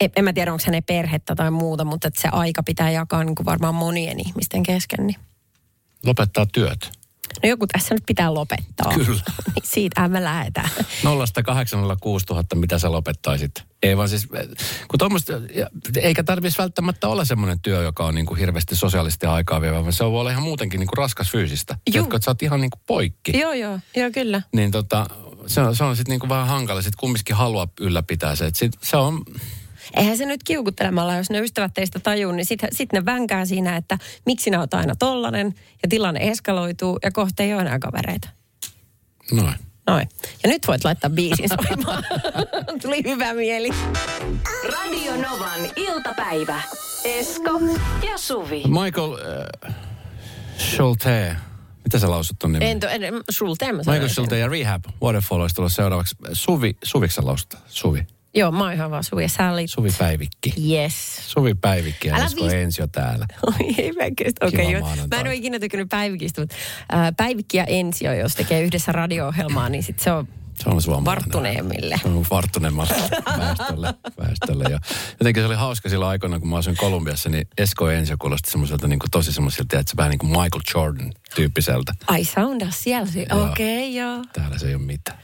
En, 0.00 0.10
en 0.16 0.24
mä 0.24 0.32
tiedä, 0.32 0.52
onko 0.52 0.64
hänen 0.66 0.84
perhettä 0.84 1.34
tai 1.34 1.50
muuta, 1.50 1.84
mutta 1.84 2.08
että 2.08 2.20
se 2.20 2.28
aika 2.32 2.62
pitää 2.62 2.90
jakaa 2.90 3.24
niin 3.24 3.34
kuin 3.34 3.46
varmaan 3.46 3.74
monien 3.74 4.20
ihmisten 4.20 4.62
kesken. 4.62 5.06
Niin. 5.06 5.16
Lopettaa 6.04 6.46
työt. 6.46 7.01
No 7.42 7.48
joku 7.48 7.66
tässä 7.66 7.94
nyt 7.94 8.02
pitää 8.06 8.34
lopettaa. 8.34 8.92
Kyllä. 8.94 9.06
Niin 9.06 9.62
siitähän 9.74 10.10
me 10.10 10.24
lähdetään. 10.24 10.68
0806 11.44 12.26
000, 12.30 12.44
mitä 12.54 12.78
sä 12.78 12.92
lopettaisit? 12.92 13.50
Ei 13.82 13.96
vaan 13.96 14.08
siis, 14.08 14.26
kun 14.88 14.98
tommoista, 14.98 15.32
ja- 15.54 15.70
eikä 15.96 16.22
tarvitsisi 16.22 16.58
välttämättä 16.62 17.08
olla 17.08 17.24
semmoinen 17.24 17.60
työ, 17.60 17.82
joka 17.82 18.04
on 18.04 18.14
niin 18.14 18.26
kuin 18.26 18.38
hirveästi 18.40 18.76
sosiaalisesti 18.76 19.26
aikaa 19.26 19.60
vievä, 19.60 19.80
vaan 19.82 19.92
se 19.92 20.04
voi 20.04 20.20
olla 20.20 20.30
ihan 20.30 20.42
muutenkin 20.42 20.80
niin 20.80 20.88
kuin 20.88 20.98
raskas 20.98 21.30
fyysistä. 21.30 21.78
Tiedätkö, 21.84 22.16
että 22.16 22.24
sä 22.24 22.30
oot 22.30 22.42
ihan 22.42 22.60
niin 22.60 22.70
kuin 22.70 22.80
poikki. 22.86 23.38
joo, 23.38 23.52
joo, 23.52 23.78
joo, 23.96 24.10
kyllä. 24.10 24.42
Niin 24.54 24.70
tota, 24.70 25.06
se 25.46 25.60
on, 25.60 25.76
se 25.76 25.84
on 25.84 25.96
sitten 25.96 26.12
niin 26.12 26.20
kuin 26.20 26.30
vähän 26.30 26.46
hankala. 26.46 26.82
Sitten 26.82 26.98
kumminkin 27.00 27.36
haluaa 27.36 27.68
ylläpitää 27.80 28.36
se. 28.36 28.46
Et 28.46 28.56
sit, 28.56 28.72
se 28.82 28.96
on, 28.96 29.22
Eihän 29.96 30.18
se 30.18 30.26
nyt 30.26 30.42
kiukuttelemalla, 30.42 31.16
jos 31.16 31.30
ne 31.30 31.40
ystävät 31.40 31.74
teistä 31.74 32.00
tajuu, 32.00 32.32
niin 32.32 32.46
sitten 32.46 32.68
sit 32.72 32.92
ne 32.92 33.04
vänkää 33.04 33.44
siinä, 33.44 33.76
että 33.76 33.98
miksi 34.26 34.44
sinä 34.44 34.60
oot 34.60 34.74
aina 34.74 34.94
tollanen 34.96 35.54
ja 35.82 35.88
tilanne 35.88 36.28
eskaloituu 36.28 36.98
ja 37.02 37.10
kohta 37.10 37.42
ei 37.42 37.52
ole 37.54 37.62
enää 37.62 37.78
kavereita. 37.78 38.28
noin. 39.32 39.54
Noin. 39.86 40.08
Ja 40.42 40.48
nyt 40.48 40.68
voit 40.68 40.84
laittaa 40.84 41.10
biisin 41.10 41.48
soimaan. 41.48 42.04
Tuli 42.82 43.02
hyvä 43.04 43.34
mieli. 43.34 43.68
Radio 44.72 45.16
Novan 45.16 45.60
iltapäivä. 45.76 46.62
Esko 47.04 47.60
ja 48.10 48.18
Suvi. 48.18 48.62
Michael 48.66 49.12
äh, 49.66 49.74
Schulte, 50.58 51.36
mitä 51.84 51.98
sä 51.98 52.10
lausut 52.10 52.36
ton 52.38 52.52
nimen? 52.52 52.68
En, 52.68 52.80
to, 52.80 52.88
en, 52.88 53.00
Schulte, 53.30 53.72
mä 53.72 53.78
Michael. 53.78 54.08
Schulte 54.08 54.38
ja 54.38 54.48
Rehab, 54.48 54.84
Waterfall 55.02 55.40
olisi 55.40 55.54
tullut 55.54 55.72
seuraavaksi. 55.72 56.16
Suvi, 56.32 56.76
Suviksi 56.84 57.14
sä 57.14 57.26
lausut? 57.26 57.56
Suvi. 57.66 58.06
Joo, 58.34 58.52
mä 58.52 58.64
oon 58.64 58.72
ihan 58.72 58.90
vaan 58.90 59.04
Suvi 59.04 59.22
ja 59.22 59.28
Sally. 59.28 59.66
Suvi 59.66 59.88
Päivikki. 59.98 60.54
Yes. 60.72 60.94
Suvi 61.32 61.54
Päivikki 61.54 62.08
ja 62.08 62.14
Älä 62.14 62.24
Esko 62.24 62.40
viis- 62.44 62.52
Ensio 62.54 62.86
täällä. 62.86 63.26
Oi, 63.46 63.74
ei 63.78 63.92
väkeistä. 63.98 64.46
Okei, 64.46 64.66
Kiva 64.66 64.78
okay, 64.78 64.80
maanantai. 64.80 65.18
Mä 65.18 65.20
en 65.20 65.26
ole 65.26 65.34
ikinä 65.34 65.58
tykännyt 65.58 65.88
Päivikistä, 65.88 66.40
mutta 66.40 66.56
ää, 66.88 67.12
Päivikki 67.12 67.56
ja 67.56 67.64
Ensio, 67.64 68.12
jos 68.14 68.34
tekee 68.34 68.62
yhdessä 68.62 68.92
radio-ohjelmaa, 68.92 69.68
niin 69.68 69.82
sit 69.82 69.98
se 69.98 70.12
on 70.12 70.28
Se 70.62 70.68
on 70.68 70.82
suomalainen. 70.82 71.04
varttuneemmille. 71.22 71.98
Se 72.02 72.08
on 72.08 72.26
varttuneemmalle 72.30 72.94
väestölle. 73.38 73.94
väestölle. 74.18 74.64
Ja 74.70 74.78
jotenkin 75.20 75.42
se 75.42 75.46
oli 75.46 75.54
hauska 75.54 75.88
silloin 75.88 76.10
aikoina, 76.10 76.40
kun 76.40 76.48
mä 76.48 76.56
asuin 76.56 76.76
Kolumbiassa, 76.76 77.28
niin 77.28 77.46
Esko 77.58 77.90
Ensio 77.90 78.16
kuulosti 78.18 78.50
semmoiselta 78.50 78.88
niin 78.88 78.98
kuin, 78.98 79.10
tosi 79.10 79.32
semmoiselta, 79.32 79.78
että 79.78 79.90
se 79.90 79.96
vähän 79.96 80.10
niin 80.10 80.18
kuin 80.18 80.30
Michael 80.30 80.62
Jordan 80.74 81.12
tyyppiseltä. 81.34 81.92
Ai 82.06 82.24
sounda 82.24 82.66
siellä. 82.70 83.34
Okei, 83.50 83.98
okay, 83.98 84.02
joo. 84.02 84.24
Täällä 84.32 84.58
se 84.58 84.68
ei 84.68 84.74
ole 84.74 84.82
mitään. 84.82 85.18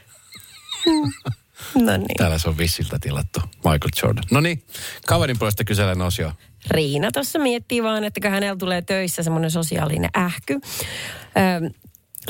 No 1.75 1.97
niin. 1.97 2.17
Täällä 2.17 2.39
se 2.39 2.49
on 2.49 2.59
vissiltä 2.59 2.99
tilattu 3.01 3.41
Michael 3.57 3.91
Jordan. 4.03 4.25
No 4.31 4.41
niin, 4.41 4.63
kaverin 5.07 5.39
puolesta 5.39 5.65
kyselen 5.65 6.03
osio. 6.03 6.33
Riina 6.71 7.11
tuossa 7.13 7.39
miettii 7.39 7.83
vaan, 7.83 8.05
että 8.05 8.31
hänellä 8.31 8.57
tulee 8.57 8.83
töissä 8.83 9.23
semmoinen 9.23 9.51
sosiaalinen 9.51 10.11
ähky. 10.17 10.55
Ö, 10.55 11.71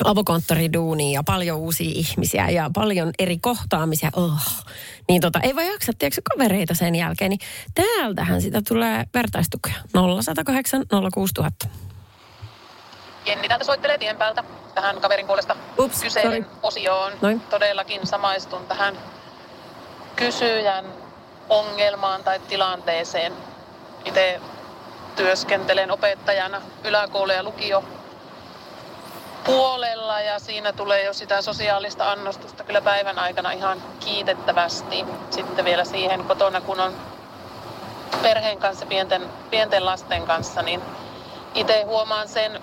avokonttoriduuni 0.03 1.13
ja 1.13 1.23
paljon 1.23 1.57
uusia 1.57 1.91
ihmisiä 1.95 2.49
ja 2.49 2.69
paljon 2.73 3.11
eri 3.19 3.37
kohtaamisia. 3.37 4.09
Oh. 4.15 4.65
Niin 5.09 5.21
tota, 5.21 5.39
ei 5.39 5.55
vaan 5.55 5.67
jaksa, 5.67 5.91
tiedätkö, 5.99 6.21
kavereita 6.33 6.73
sen 6.73 6.95
jälkeen. 6.95 7.29
Niin 7.29 7.39
täältähän 7.75 8.41
sitä 8.41 8.61
tulee 8.67 9.05
vertaistukea. 9.13 9.73
0108 9.93 10.85
06000. 11.13 11.67
Jenni 13.25 13.47
täältä 13.47 13.65
soittelee 13.65 13.97
tien 13.97 14.17
päältä 14.17 14.43
tähän 14.75 15.01
kaverin 15.01 15.27
puolesta 15.27 15.55
Ups, 15.79 16.01
kyselen 16.01 16.43
sorry. 16.43 16.57
osioon. 16.63 17.13
Noin. 17.21 17.39
Todellakin 17.39 18.07
samaistun 18.07 18.65
tähän 18.67 18.97
kysyjän 20.15 20.85
ongelmaan 21.49 22.23
tai 22.23 22.39
tilanteeseen. 22.39 23.33
Itse 24.05 24.41
työskentelen 25.15 25.91
opettajana 25.91 26.61
yläkoulu- 26.83 27.31
ja 27.31 27.43
lukio 27.43 27.83
puolella 29.45 30.21
ja 30.21 30.39
siinä 30.39 30.73
tulee 30.73 31.03
jo 31.03 31.13
sitä 31.13 31.41
sosiaalista 31.41 32.11
annostusta 32.11 32.63
kyllä 32.63 32.81
päivän 32.81 33.19
aikana 33.19 33.51
ihan 33.51 33.81
kiitettävästi. 33.99 35.05
Sitten 35.29 35.65
vielä 35.65 35.85
siihen 35.85 36.23
kotona, 36.23 36.61
kun 36.61 36.79
on 36.79 36.95
perheen 38.21 38.59
kanssa, 38.59 38.85
pienten, 38.85 39.29
pienten 39.49 39.85
lasten 39.85 40.25
kanssa, 40.25 40.61
niin 40.61 40.81
itse 41.55 41.83
huomaan 41.83 42.27
sen 42.27 42.61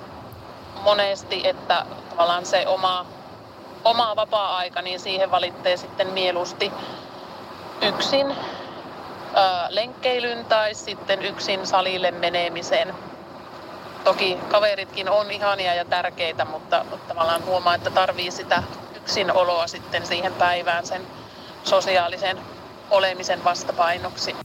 monesti, 0.75 1.41
että 1.45 1.87
tavallaan 2.11 2.47
se 2.47 2.67
oma, 2.67 3.07
oma 3.85 4.17
vapaa-aika, 4.17 4.83
niin 4.83 5.01
siihen 5.01 5.31
valittee 5.31 5.77
sitten 5.77 6.09
mieluusti 6.09 6.73
yksin 7.83 8.27
ö, 8.31 8.35
lenkkeilyn 9.69 10.45
tai 10.45 10.75
sitten 10.75 11.23
yksin 11.23 11.67
salille 11.67 12.11
menemisen. 12.11 12.95
Toki 14.05 14.39
kaveritkin 14.49 15.09
on 15.09 15.31
ihania 15.31 15.75
ja 15.75 15.85
tärkeitä, 15.85 16.45
mutta 16.45 16.85
tavallaan 17.09 17.45
huomaa, 17.45 17.75
että 17.75 17.91
tarvii 17.91 18.31
sitä 18.31 18.63
yksinoloa 18.97 19.67
sitten 19.67 20.07
siihen 20.07 20.33
päivään 20.33 20.87
sen 20.87 21.03
sosiaalisen 21.65 22.39
olemisen 22.91 23.45
vastapainoksi. 23.45 24.37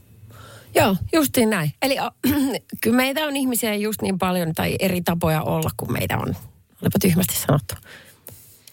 Joo, 0.74 0.96
justiin 1.12 1.50
näin. 1.50 1.72
Eli 1.82 1.96
kyllä 2.80 2.96
meitä 2.96 3.20
on 3.20 3.36
ihmisiä 3.36 3.74
just 3.74 4.02
niin 4.02 4.18
paljon 4.18 4.52
tai 4.52 4.76
eri 4.80 5.02
tapoja 5.02 5.42
olla 5.42 5.70
kuin 5.76 5.92
meitä 5.92 6.18
on. 6.18 6.36
Olipa 6.82 6.98
tyhmästi 7.00 7.34
sanottu. 7.34 7.74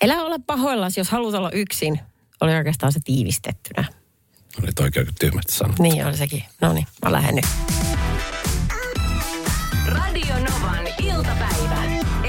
Elä 0.01 0.21
ole 0.21 0.39
pahoillas, 0.47 0.97
jos 0.97 1.09
haluat 1.09 1.35
olla 1.35 1.51
yksin. 1.51 1.99
Oli 2.41 2.55
oikeastaan 2.55 2.91
se 2.91 2.99
tiivistettynä. 3.03 3.98
Oli 4.57 4.67
oikein 4.81 5.07
tyhmästi 5.19 5.51
sanottu. 5.51 5.83
Niin 5.83 6.05
oli 6.05 6.17
sekin. 6.17 6.43
No 6.61 6.73
niin, 6.73 6.87
mä 7.05 7.11
lähden 7.11 7.35
nyt. 7.35 7.45
Radio 9.87 10.35
Novan 10.35 10.87
iltapäivä. 11.03 11.83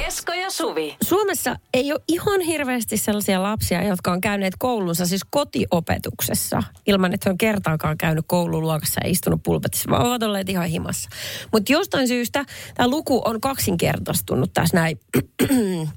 Esko 0.06 0.32
ja 0.32 0.50
Suvi. 0.50 0.96
Suomessa 1.02 1.56
ei 1.74 1.92
ole 1.92 2.00
ihan 2.08 2.40
hirveästi 2.40 2.96
sellaisia 2.96 3.42
lapsia, 3.42 3.84
jotka 3.84 4.12
on 4.12 4.20
käyneet 4.20 4.54
koulunsa 4.58 5.06
siis 5.06 5.22
kotiopetuksessa, 5.30 6.62
ilman 6.86 7.14
että 7.14 7.28
he 7.28 7.30
on 7.30 7.38
kertaakaan 7.38 7.98
käynyt 7.98 8.24
koululuokassa 8.28 9.00
ja 9.04 9.10
istunut 9.10 9.42
pulpetissa, 9.42 9.90
vaan 9.90 10.06
ovat 10.06 10.22
olleet 10.22 10.48
ihan 10.48 10.66
himassa. 10.68 11.08
Mutta 11.52 11.72
jostain 11.72 12.08
syystä 12.08 12.44
tämä 12.74 12.88
luku 12.88 13.22
on 13.24 13.40
kaksinkertaistunut 13.40 14.50
tässä 14.54 14.76
näin, 14.76 15.00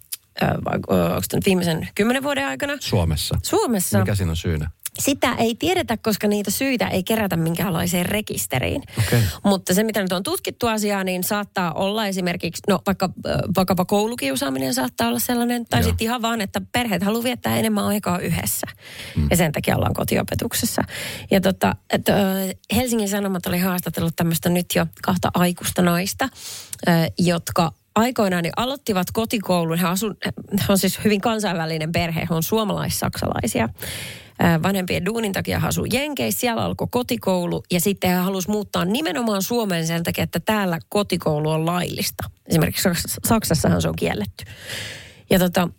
onko 0.41 1.21
tämä 1.29 1.41
viimeisen 1.45 1.87
kymmenen 1.95 2.23
vuoden 2.23 2.47
aikana? 2.47 2.73
Suomessa. 2.79 3.39
Suomessa. 3.43 3.99
Mikä 3.99 4.15
siinä 4.15 4.31
on 4.31 4.37
syynä? 4.37 4.71
Sitä 4.99 5.35
ei 5.35 5.55
tiedetä, 5.55 5.97
koska 5.97 6.27
niitä 6.27 6.51
syitä 6.51 6.87
ei 6.87 7.03
kerätä 7.03 7.35
minkäänlaiseen 7.35 8.05
rekisteriin. 8.05 8.83
Okei. 9.07 9.19
Mutta 9.43 9.73
se, 9.73 9.83
mitä 9.83 10.01
nyt 10.01 10.11
on 10.11 10.23
tutkittu 10.23 10.67
asiaa, 10.67 11.03
niin 11.03 11.23
saattaa 11.23 11.73
olla 11.73 12.07
esimerkiksi, 12.07 12.61
no 12.67 12.79
vaikka 12.85 13.09
vaikkapa 13.57 13.85
koulukiusaaminen 13.85 14.73
saattaa 14.73 15.07
olla 15.07 15.19
sellainen, 15.19 15.65
tai 15.65 15.83
sitten 15.83 16.05
ihan 16.05 16.21
vaan, 16.21 16.41
että 16.41 16.61
perheet 16.71 17.03
haluaa 17.03 17.23
viettää 17.23 17.57
enemmän 17.57 17.85
aikaa 17.85 18.19
yhdessä. 18.19 18.67
Mm. 19.15 19.27
Ja 19.29 19.37
sen 19.37 19.51
takia 19.51 19.75
ollaan 19.75 19.93
kotiopetuksessa. 19.93 20.81
Ja 21.31 21.41
tota, 21.41 21.75
et, 21.89 22.05
Helsingin 22.75 23.09
Sanomat 23.09 23.45
oli 23.45 23.59
haastatellut 23.59 24.15
tämmöistä 24.15 24.49
nyt 24.49 24.65
jo 24.75 24.85
kahta 25.01 25.31
aikuista 25.33 25.81
naista, 25.81 26.29
jotka 27.19 27.71
aikoinaan 27.95 28.43
niin 28.43 28.53
aloittivat 28.57 29.07
kotikoulun. 29.13 29.79
He, 29.79 29.87
asu, 29.87 30.07
he 30.25 30.65
on 30.69 30.77
siis 30.77 30.99
hyvin 31.03 31.21
kansainvälinen 31.21 31.91
perhe, 31.91 32.21
he 32.29 32.35
on 32.35 32.43
suomalais-saksalaisia. 32.43 33.69
Vanhempien 34.63 35.05
duunin 35.05 35.33
takia 35.33 35.59
he 35.59 35.67
asuu 35.67 35.85
Jenkeissä, 35.93 36.39
siellä 36.39 36.63
alkoi 36.63 36.87
kotikoulu 36.91 37.63
ja 37.71 37.79
sitten 37.79 38.09
he 38.09 38.15
halusivat 38.15 38.53
muuttaa 38.53 38.85
nimenomaan 38.85 39.41
Suomeen 39.43 39.87
sen 39.87 40.03
takia, 40.03 40.23
että 40.23 40.39
täällä 40.39 40.79
kotikoulu 40.89 41.49
on 41.49 41.65
laillista. 41.65 42.29
Esimerkiksi 42.45 42.89
Saks- 42.89 43.17
Saksassahan 43.25 43.81
se 43.81 43.87
on 43.87 43.95
kielletty. 43.95 44.45
Ja 45.29 45.39
tota, 45.39 45.69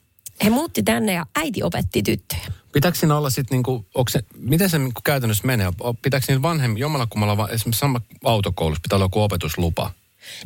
he 0.44 0.50
muutti 0.50 0.82
tänne 0.82 1.12
ja 1.12 1.26
äiti 1.36 1.62
opetti 1.62 2.02
tyttöjä. 2.02 2.46
Pitääkö 2.72 2.98
siinä 2.98 3.16
olla 3.16 3.30
sitten 3.30 3.56
niinku, 3.56 3.86
se, 4.10 4.22
miten 4.36 4.70
se 4.70 4.78
niinku 4.78 5.00
käytännössä 5.04 5.46
menee? 5.46 5.72
Pitääkö 6.02 6.26
siinä 6.26 6.42
vanhemmin, 6.42 6.78
jommallakummalla 6.78 7.36
va- 7.36 7.48
esimerkiksi 7.48 7.78
sama 7.80 8.00
autokoulussa 8.24 8.82
pitää 8.82 8.96
olla 8.96 9.04
joku 9.04 9.22
opetuslupa? 9.22 9.90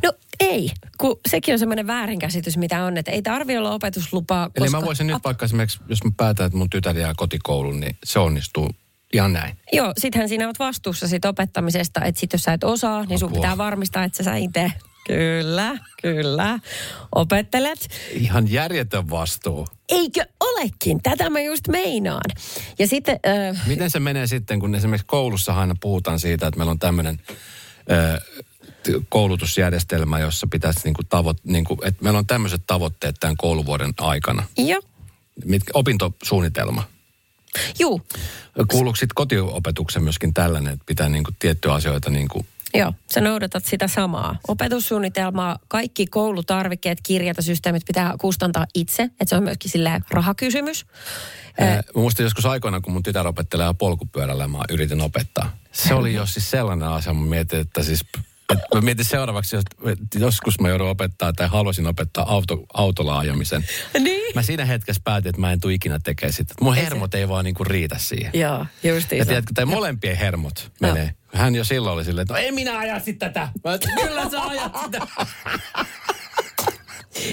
No 0.02 0.12
ei, 0.40 0.70
kun 0.98 1.20
sekin 1.28 1.52
on 1.54 1.58
semmoinen 1.58 1.86
väärinkäsitys, 1.86 2.56
mitä 2.56 2.84
on, 2.84 2.96
että 2.96 3.10
ei 3.10 3.22
tarvi 3.22 3.56
olla 3.56 3.74
opetuslupaa. 3.74 4.50
Eli 4.56 4.64
koska 4.64 4.80
mä 4.80 4.86
voisin 4.86 5.06
nyt 5.06 5.24
vaikka 5.24 5.44
esimerkiksi, 5.44 5.80
jos 5.88 6.04
mä 6.04 6.10
päätän, 6.16 6.46
että 6.46 6.58
mun 6.58 6.70
tytär 6.70 6.98
jää 6.98 7.12
kotikouluun, 7.16 7.80
niin 7.80 7.96
se 8.04 8.18
onnistuu 8.18 8.70
ihan 9.12 9.32
näin. 9.32 9.56
Joo, 9.72 9.92
sittenhän 9.98 10.28
siinä 10.28 10.46
olet 10.46 10.58
vastuussa 10.58 11.08
siitä 11.08 11.28
opettamisesta, 11.28 12.04
että 12.04 12.20
sit 12.20 12.32
jos 12.32 12.42
sä 12.42 12.52
et 12.52 12.64
osaa, 12.64 13.04
niin 13.04 13.18
sun 13.18 13.28
Apua. 13.28 13.40
pitää 13.40 13.58
varmistaa, 13.58 14.04
että 14.04 14.22
sä 14.22 14.36
itse, 14.36 14.72
kyllä, 15.06 15.78
kyllä, 16.02 16.58
opettelet. 17.14 17.88
Ihan 18.12 18.50
järjetön 18.50 19.10
vastuu. 19.10 19.66
Eikö 19.88 20.26
olekin? 20.40 21.02
Tätä 21.02 21.30
mä 21.30 21.40
just 21.40 21.68
meinaan. 21.68 22.30
Ja 22.78 22.86
sitten, 22.86 23.20
äh, 23.26 23.66
Miten 23.66 23.90
se 23.90 24.00
menee 24.00 24.26
sitten, 24.26 24.60
kun 24.60 24.74
esimerkiksi 24.74 25.06
koulussa 25.06 25.52
aina 25.52 25.74
puhutaan 25.80 26.20
siitä, 26.20 26.46
että 26.46 26.58
meillä 26.58 26.70
on 26.70 26.78
tämmöinen 26.78 27.20
koulutusjärjestelmä, 29.08 30.18
jossa 30.18 30.46
pitäisi 30.50 30.80
niinku 30.84 31.02
tavoit, 31.08 31.38
niinku, 31.44 31.78
että 31.84 32.04
meillä 32.04 32.18
on 32.18 32.26
tämmöiset 32.26 32.62
tavoitteet 32.66 33.16
tämän 33.20 33.36
kouluvuoden 33.36 33.94
aikana. 33.98 34.42
joo, 34.56 34.82
Mitkä, 35.44 35.70
opintosuunnitelma. 35.74 36.82
juu, 37.78 38.02
Kuuluuko 38.70 38.96
sitten 38.96 39.14
kotiopetuksen 39.14 40.02
myöskin 40.02 40.34
tällainen, 40.34 40.72
että 40.72 40.84
pitää 40.86 41.08
niinku 41.08 41.30
tiettyjä 41.38 41.74
asioita 41.74 42.10
niinku, 42.10 42.46
joo, 42.74 42.92
sä 43.14 43.20
noudatat 43.20 43.64
sitä 43.64 43.88
samaa. 43.88 44.38
Opetussuunnitelmaa, 44.48 45.58
kaikki 45.68 46.06
koulutarvikkeet, 46.06 46.98
kirjat 47.02 47.36
ja 47.36 47.42
systeemit 47.42 47.82
pitää 47.86 48.14
kustantaa 48.20 48.66
itse, 48.74 49.02
että 49.02 49.24
se 49.26 49.36
on 49.36 49.42
myöskin 49.42 49.70
silleen 49.70 50.04
rahakysymys. 50.10 50.86
Mä 51.60 51.82
muistan 51.94 52.24
joskus 52.24 52.46
aikoina, 52.46 52.80
kun 52.80 52.92
mun 52.92 53.02
tytär 53.02 53.26
opettelee 53.26 53.74
polkupyörällä 53.78 54.44
ja 54.44 54.48
mä 54.48 54.58
yritin 54.70 55.00
opettaa. 55.00 55.56
Se 55.72 55.94
oli 55.94 56.14
jo 56.14 56.26
siis 56.26 56.50
sellainen 56.50 56.88
asia, 56.88 57.14
mä 57.14 57.26
mietin, 57.26 57.60
että 57.60 57.82
siis... 57.82 58.04
Että 58.52 58.66
mä 58.74 58.80
mietin 58.80 59.04
seuraavaksi, 59.04 59.56
jos, 59.56 59.64
joskus 60.14 60.60
mä 60.60 60.68
joudun 60.68 60.88
opettaa 60.88 61.32
tai 61.32 61.48
haluaisin 61.48 61.86
opettaa 61.86 62.32
auto, 62.32 62.66
autolla 62.74 63.18
ajamisen. 63.18 63.64
Niin. 63.98 64.34
Mä 64.34 64.42
siinä 64.42 64.64
hetkessä 64.64 65.02
päätin, 65.04 65.28
että 65.30 65.40
mä 65.40 65.52
en 65.52 65.60
tule 65.60 65.74
ikinä 65.74 65.98
tekemään 66.04 66.32
sitä. 66.32 66.54
Mun 66.60 66.74
hermot 66.74 67.14
ei 67.14 67.28
vaan 67.28 67.44
niinku 67.44 67.64
riitä 67.64 67.98
siihen. 67.98 68.30
Joo, 68.34 68.66
justiin 68.82 69.18
Ja 69.18 69.26
tiedätkö, 69.26 69.52
tai 69.54 69.64
molempien 69.64 70.16
hermot 70.16 70.72
Joo. 70.80 70.92
menee. 70.92 71.14
Hän 71.34 71.54
jo 71.54 71.64
silloin 71.64 71.94
oli 71.94 72.04
silleen, 72.04 72.22
että 72.22 72.34
no 72.34 72.40
ei 72.40 72.52
minä 72.52 72.78
aja 72.78 73.00
sit 73.00 73.18
tätä. 73.18 73.48
Mä 73.64 73.78
kyllä 74.02 74.30
sä 74.30 74.42
ajat 74.42 74.72
sitä. 74.84 75.06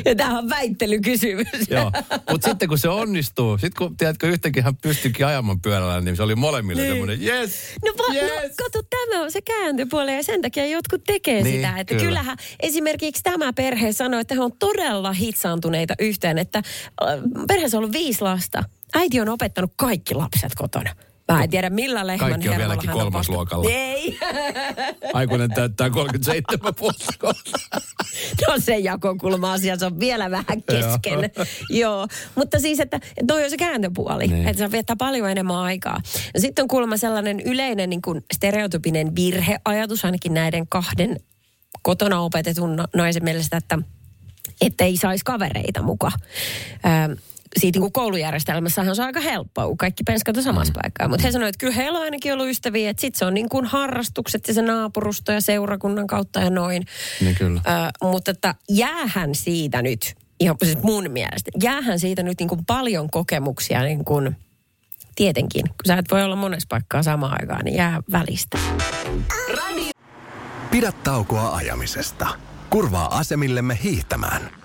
Ja 0.06 0.16
tämähän 0.16 0.38
on 0.44 0.50
väittelykysymys. 0.50 1.48
Joo, 1.70 1.92
mutta 2.32 2.50
sitten 2.50 2.70
kun 2.70 2.78
se 2.78 2.90
onnistuu, 2.90 3.58
sitten 3.58 3.78
kun 3.88 3.98
tiedätkö, 3.98 4.28
yhtäkkiä 4.28 4.64
hän 4.64 4.76
pystyikin 4.76 5.26
ajamaan 5.26 5.62
pyörällä, 5.62 6.02
niin 6.02 6.16
se 6.16 6.24
oli 6.24 6.36
molemmille 6.36 6.82
niin. 6.82 6.92
semmoinen, 6.92 7.22
yes, 7.24 7.60
No, 7.86 7.92
va- 7.98 8.14
yes. 8.16 8.32
no 8.32 8.50
kato, 8.64 8.82
tämä 8.90 9.24
on 9.24 9.32
se 9.32 9.42
kääntöpuoli 9.42 10.16
ja 10.16 10.24
sen 10.24 10.42
takia 10.42 10.66
jotkut 10.66 11.04
tekee 11.04 11.42
Niin, 11.44 11.56
sitä. 11.56 11.78
Että 11.78 11.94
kyllä. 11.94 12.06
kyllähän 12.08 12.38
esimerkiksi 12.60 13.24
tämä 13.24 13.54
perhe 13.54 13.92
sanoi, 13.94 14.22
että 14.22 14.34
he 14.34 14.42
on 14.42 14.52
todella 14.60 15.14
hitsaantuneita 15.14 15.94
yhteen, 16.00 16.38
että 16.38 16.62
perheessä 17.48 17.78
on 17.78 17.84
ollut 17.84 17.94
viisi 17.98 18.22
lasta. 18.22 18.64
Äiti 18.96 19.22
on 19.22 19.30
opettanut 19.30 19.72
kaikki 19.76 20.14
lapset 20.14 20.56
kotona. 20.56 20.96
Mä 21.32 21.44
en 21.44 21.50
tiedä 21.50 21.70
millä 21.70 22.08
lehmän 22.08 22.30
Kaikki 22.30 22.50
on 22.50 22.58
vieläkin 22.58 22.90
vasta- 23.14 23.58
Ei. 23.70 24.20
Aikuinen 25.14 25.50
täyttää 25.54 25.90
37 25.90 26.74
vuotta 26.80 27.06
kohta. 27.20 27.52
No 28.48 28.56
se 28.60 28.78
jakokulma 28.78 29.54
asia, 29.54 29.78
se 29.78 29.86
on 29.86 30.00
vielä 30.00 30.32
vähän 30.32 30.64
kesken. 30.70 31.20
Joo, 31.70 32.08
mutta 32.36 32.60
siis, 32.60 32.80
että, 32.80 33.00
toi 33.28 33.44
on 33.44 33.50
se 33.50 33.58
kääntöpuoli, 33.58 34.28
Niin. 34.28 34.48
että 34.48 34.58
se 34.66 34.72
viettää 34.72 34.96
paljon 34.96 35.30
enemmän 35.32 35.56
aikaa. 35.58 36.02
Ja 36.34 36.40
sitten 36.42 36.64
on 36.64 36.68
kuulemma 36.68 36.98
sellainen 36.98 37.40
yleinen 37.40 37.90
niin 37.90 38.02
kuin 38.02 38.26
stereotypinen 38.34 39.16
virheajatus 39.16 40.06
ainakin 40.06 40.34
näiden 40.34 40.68
kahden 40.68 41.20
kotona 41.82 42.20
opetetun 42.22 42.84
naisen 42.96 43.24
mielestä, 43.24 43.58
että 43.58 43.80
että 44.62 44.84
ei 44.84 44.98
saisi 44.98 45.24
kavereita 45.26 45.82
mukaan. 45.82 46.20
Ö, 47.12 47.16
siitä 47.60 47.80
niin 47.80 47.92
koulujärjestelmässähän 47.92 48.96
se 48.96 49.02
on 49.02 49.06
aika 49.06 49.20
helppoa, 49.20 49.68
kun 49.68 49.78
kaikki 49.78 50.04
penskat 50.04 50.38
on 50.38 50.44
samassa 50.44 50.74
mm. 50.74 50.82
paikkaa. 50.82 51.08
Mutta 51.08 51.24
he 51.24 51.32
sanoivat, 51.32 51.50
että 51.50 51.60
kyllä 51.60 51.76
heillä 51.76 52.00
on 52.00 52.06
ainakin 52.06 52.34
ollut 52.34 52.48
ystäviä, 52.48 52.90
että 52.90 53.02
sitten 53.02 53.20
se 53.20 53.26
on 53.26 53.34
niin 53.34 53.50
kuin 53.50 53.66
harrastukset 53.66 54.48
ja 54.48 54.54
se 54.54 54.62
naapurusto 54.62 55.32
ja 55.32 55.42
seurakunnan 55.42 56.08
kautta 56.08 56.40
ja 56.40 56.50
noin. 56.50 56.86
Niin 57.22 57.36
kyllä. 57.36 57.62
Ö, 57.68 58.08
mutta 58.08 58.32
että 58.32 58.56
jäähän 58.70 59.36
siitä 59.36 59.82
nyt, 59.82 60.16
ihan 60.40 60.56
siis 60.64 60.78
mun 60.84 61.12
mielestä, 61.12 61.52
jäähän 61.64 62.00
siitä 62.00 62.24
nyt 62.24 62.40
niin 62.40 62.50
kuin 62.50 62.66
paljon 62.66 63.10
kokemuksia 63.10 63.84
niin 63.84 64.06
kuin, 64.06 64.36
tietenkin. 65.16 65.68
Kun 65.68 65.86
sä 65.88 65.96
et 65.96 66.06
voi 66.12 66.24
olla 66.24 66.36
monessa 66.36 66.68
paikkaa 66.70 67.04
samaan 67.04 67.38
aikaan, 67.42 67.66
niin 67.66 67.78
jää 67.78 68.02
välistä. 68.12 68.58
Radio 69.58 69.92
Pidä 70.72 70.92
taukoa 70.92 71.56
ajamisesta. 71.56 72.28
Kurvaa 72.70 73.18
asemillemme 73.18 73.80
hiihtämään. 73.84 74.65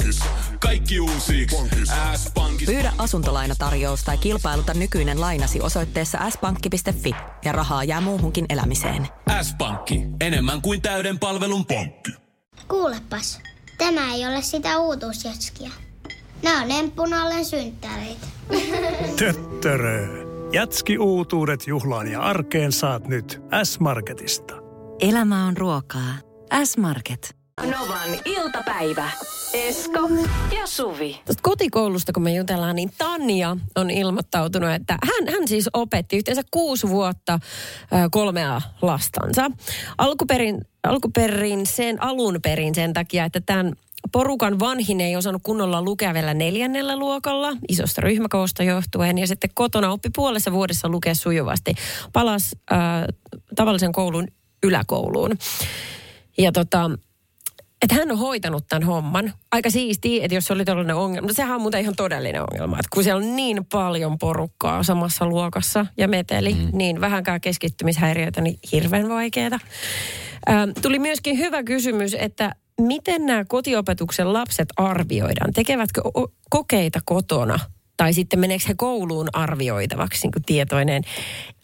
Kaikki 0.61 0.99
uusi. 0.99 1.47
S-pankki. 2.15 2.65
Pyydä 2.65 2.93
asuntolainatarjous 2.97 4.03
tai 4.03 4.17
kilpailuta 4.17 4.73
nykyinen 4.73 5.21
lainasi 5.21 5.61
osoitteessa 5.61 6.29
s-pankki.fi 6.29 7.15
ja 7.45 7.51
rahaa 7.51 7.83
jää 7.83 8.01
muuhunkin 8.01 8.45
elämiseen. 8.49 9.07
S-pankki. 9.41 10.01
Enemmän 10.21 10.61
kuin 10.61 10.81
täyden 10.81 11.19
palvelun 11.19 11.65
pankki. 11.65 12.11
Kuulepas, 12.67 13.39
tämä 13.77 14.13
ei 14.13 14.27
ole 14.27 14.41
sitä 14.41 14.79
uutuusjatskia. 14.79 15.71
Nämä 16.43 16.61
on 16.61 16.71
emppunallen 16.71 17.45
synttäreitä. 17.45 18.27
Töttörö. 19.19 20.07
Jatski 20.53 20.97
uutuudet 20.97 21.67
juhlaan 21.67 22.07
ja 22.07 22.21
arkeen 22.21 22.71
saat 22.71 23.07
nyt 23.07 23.41
S-Marketista. 23.63 24.53
Elämä 24.99 25.45
on 25.45 25.57
ruokaa. 25.57 26.13
S-Market. 26.63 27.40
Novan 27.61 28.09
iltapäivä. 28.25 29.11
Esko 29.53 30.09
ja 30.59 30.67
Suvi. 30.67 31.19
Tuosta 31.25 31.41
kotikoulusta, 31.41 32.13
kun 32.13 32.23
me 32.23 32.33
jutellaan, 32.33 32.75
niin 32.75 32.91
Tanja 32.97 33.57
on 33.75 33.89
ilmoittautunut, 33.89 34.71
että 34.71 34.97
hän, 35.03 35.33
hän 35.33 35.47
siis 35.47 35.69
opetti 35.73 36.17
yhteensä 36.17 36.41
kuusi 36.51 36.89
vuotta 36.89 37.39
kolmea 38.11 38.61
lastansa. 38.81 39.51
Alkuperin, 39.97 40.61
alkuperin 40.83 41.65
sen, 41.65 42.03
alun 42.03 42.39
perin 42.43 42.75
sen 42.75 42.93
takia, 42.93 43.25
että 43.25 43.41
tämän 43.41 43.73
porukan 44.11 44.59
vanhin 44.59 45.01
ei 45.01 45.15
osannut 45.15 45.43
kunnolla 45.43 45.81
lukea 45.81 46.13
vielä 46.13 46.33
neljännellä 46.33 46.97
luokalla, 46.97 47.53
isosta 47.69 48.01
ryhmäkoosta 48.01 48.63
johtuen, 48.63 49.17
ja 49.17 49.27
sitten 49.27 49.49
kotona 49.53 49.91
oppi 49.91 50.09
puolessa 50.15 50.51
vuodessa 50.51 50.89
lukea 50.89 51.15
sujuvasti. 51.15 51.73
Palas 52.13 52.55
äh, 52.71 52.79
tavallisen 53.55 53.91
koulun 53.91 54.27
yläkouluun. 54.63 55.37
Ja 56.37 56.51
tota, 56.51 56.91
että 57.81 57.95
hän 57.95 58.11
on 58.11 58.17
hoitanut 58.17 58.67
tämän 58.69 58.83
homman. 58.83 59.33
Aika 59.51 59.69
siistiä, 59.69 60.25
että 60.25 60.35
jos 60.35 60.45
se 60.45 60.53
oli 60.53 60.65
tällainen 60.65 60.95
ongelma. 60.95 61.27
No 61.27 61.33
sehän 61.33 61.55
on 61.55 61.61
muuten 61.61 61.81
ihan 61.81 61.95
todellinen 61.95 62.41
ongelma. 62.41 62.75
Että 62.75 62.89
kun 62.93 63.03
siellä 63.03 63.25
on 63.25 63.35
niin 63.35 63.65
paljon 63.65 64.17
porukkaa 64.17 64.83
samassa 64.83 65.25
luokassa 65.25 65.85
ja 65.97 66.07
meteli, 66.07 66.53
mm. 66.53 66.69
niin 66.73 67.01
vähänkään 67.01 67.41
keskittymishäiriöitä, 67.41 68.41
niin 68.41 68.59
hirveän 68.71 69.09
vaikeaa. 69.09 69.59
Ähm, 70.49 70.69
tuli 70.81 70.99
myöskin 70.99 71.37
hyvä 71.37 71.63
kysymys, 71.63 72.13
että 72.13 72.55
miten 72.81 73.25
nämä 73.25 73.45
kotiopetuksen 73.45 74.33
lapset 74.33 74.69
arvioidaan? 74.77 75.53
Tekevätkö 75.53 76.01
o- 76.17 76.31
kokeita 76.49 76.99
kotona? 77.05 77.59
Tai 77.97 78.13
sitten 78.13 78.39
meneekö 78.39 78.63
he 78.67 78.73
kouluun 78.77 79.29
arvioitavaksi 79.33 80.23
niin 80.23 80.31
kuin 80.31 80.43
tietoinen? 80.43 81.03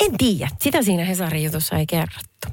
En 0.06 0.18
tiedä. 0.18 0.50
Sitä 0.62 0.82
siinä 0.82 1.06
Hesarin 1.06 1.44
jutussa 1.44 1.78
ei 1.78 1.86
kerrottu. 1.86 2.48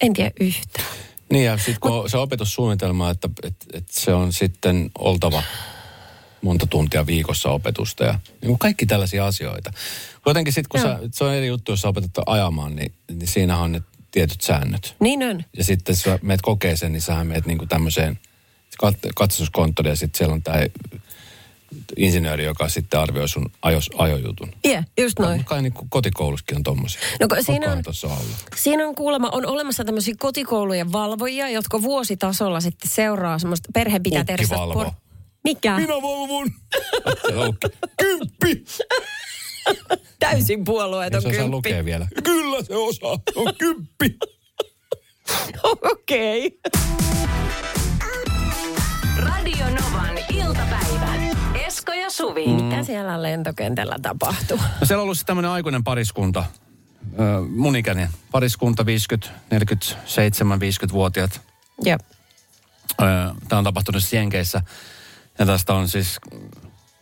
En 0.00 0.12
tiedä 0.12 0.30
yhtään. 0.40 1.11
Niin 1.32 1.44
ja 1.44 1.56
sitten 1.56 1.80
kun 1.80 2.10
se 2.10 2.18
opetussuunnitelma, 2.18 3.10
että, 3.10 3.28
että, 3.42 3.66
että 3.72 4.00
se 4.00 4.14
on 4.14 4.32
sitten 4.32 4.90
oltava 4.98 5.42
monta 6.42 6.66
tuntia 6.66 7.06
viikossa 7.06 7.50
opetusta 7.50 8.04
ja 8.04 8.12
niin 8.12 8.46
kuin 8.46 8.58
kaikki 8.58 8.86
tällaisia 8.86 9.26
asioita. 9.26 9.72
Kuitenkin 10.24 10.52
sitten 10.52 10.68
kun 10.68 10.80
sä, 10.80 10.98
se 11.12 11.24
on 11.24 11.34
eri 11.34 11.46
juttu, 11.46 11.72
jos 11.72 11.80
sä 11.80 11.88
opetat 11.88 12.10
ajamaan, 12.26 12.76
niin, 12.76 12.92
niin 13.10 13.28
siinä 13.28 13.58
on 13.58 13.72
ne 13.72 13.82
tietyt 14.10 14.40
säännöt. 14.40 14.96
Niin 15.00 15.22
on. 15.22 15.44
Ja 15.56 15.64
sitten 15.64 15.92
jos 15.92 16.02
sä 16.02 16.18
meet 16.22 16.42
kokeeseen, 16.42 16.92
niin 16.92 17.02
sähän 17.02 17.26
meet 17.26 17.46
niinku 17.46 17.66
tämmöiseen 17.66 18.18
kat- 18.84 19.10
katsastuskonttoriin 19.14 19.90
ja 19.90 19.96
sitten 19.96 20.18
siellä 20.18 20.34
on 20.34 20.42
tämä 20.42 20.58
insinööri, 21.96 22.44
joka 22.44 22.68
sitten 22.68 23.00
arvioi 23.00 23.28
sun 23.28 23.50
ajos, 23.62 23.90
ajojutun. 23.98 24.48
Ie, 24.64 24.70
yeah, 24.72 24.84
just 25.00 25.18
noin. 25.18 25.44
Kai 25.44 25.62
niin 25.62 25.74
kotikoulussakin 25.88 26.56
on 26.56 26.62
tommosia. 26.62 27.00
No, 27.20 27.28
kun 27.28 27.44
siinä 27.44 27.72
on-. 27.72 27.82
Siinä 28.56 28.88
on 28.88 28.94
kuulemma, 28.94 29.28
on 29.32 29.46
olemassa 29.46 29.84
tämmöisiä 29.84 30.14
kotikoulujen 30.18 30.92
valvojia, 30.92 31.48
jotka 31.48 31.82
vuositasolla 31.82 32.60
sitten 32.60 32.90
seuraa 32.90 33.38
semmoista 33.38 33.68
perheen 33.74 34.02
pitää 34.02 34.24
tehdä 34.24 34.42
sitä 34.42 34.56
valvoo. 34.56 34.92
Mikä? 35.44 35.76
Minä 35.76 35.94
valvon! 35.94 36.48
Se 37.28 37.36
on 37.36 37.48
ukki. 37.48 37.68
Kymppi! 37.98 38.64
Täysin 40.18 40.64
puolueeton 40.64 41.18
Ei 41.18 41.22
se 41.22 41.28
osaa 41.28 41.38
kymppi. 41.38 41.50
lukea 41.56 41.84
vielä. 41.84 42.06
Kyllä 42.24 42.62
se 42.62 42.74
osaa. 42.74 43.18
On 43.36 43.54
kymppi. 43.58 44.18
Okei. 45.92 46.60
Radio 49.18 49.66
Novan 49.66 50.18
iltapäivä. 50.32 51.21
Esko 51.82 51.92
ja 51.92 52.10
Suvi. 52.10 52.46
Mm. 52.46 52.52
Mitä 52.64 52.82
siellä 52.82 53.22
lentokentällä 53.22 53.96
tapahtuu? 54.02 54.56
No 54.80 54.86
siellä 54.86 55.00
on 55.00 55.04
ollut 55.04 55.18
tämmöinen 55.26 55.50
aikuinen 55.50 55.84
pariskunta, 55.84 56.44
mun 57.48 57.76
ikäinen 57.76 58.08
pariskunta, 58.30 58.86
50, 58.86 59.28
47, 59.50 60.60
50-vuotiaat. 60.60 61.40
Jep. 61.84 62.00
Tämä 63.48 63.58
on 63.58 63.64
tapahtunut 63.64 64.02
siis 64.02 64.12
Jenkeissä. 64.12 64.62
Ja 65.38 65.46
tästä 65.46 65.74
on 65.74 65.88
siis 65.88 66.20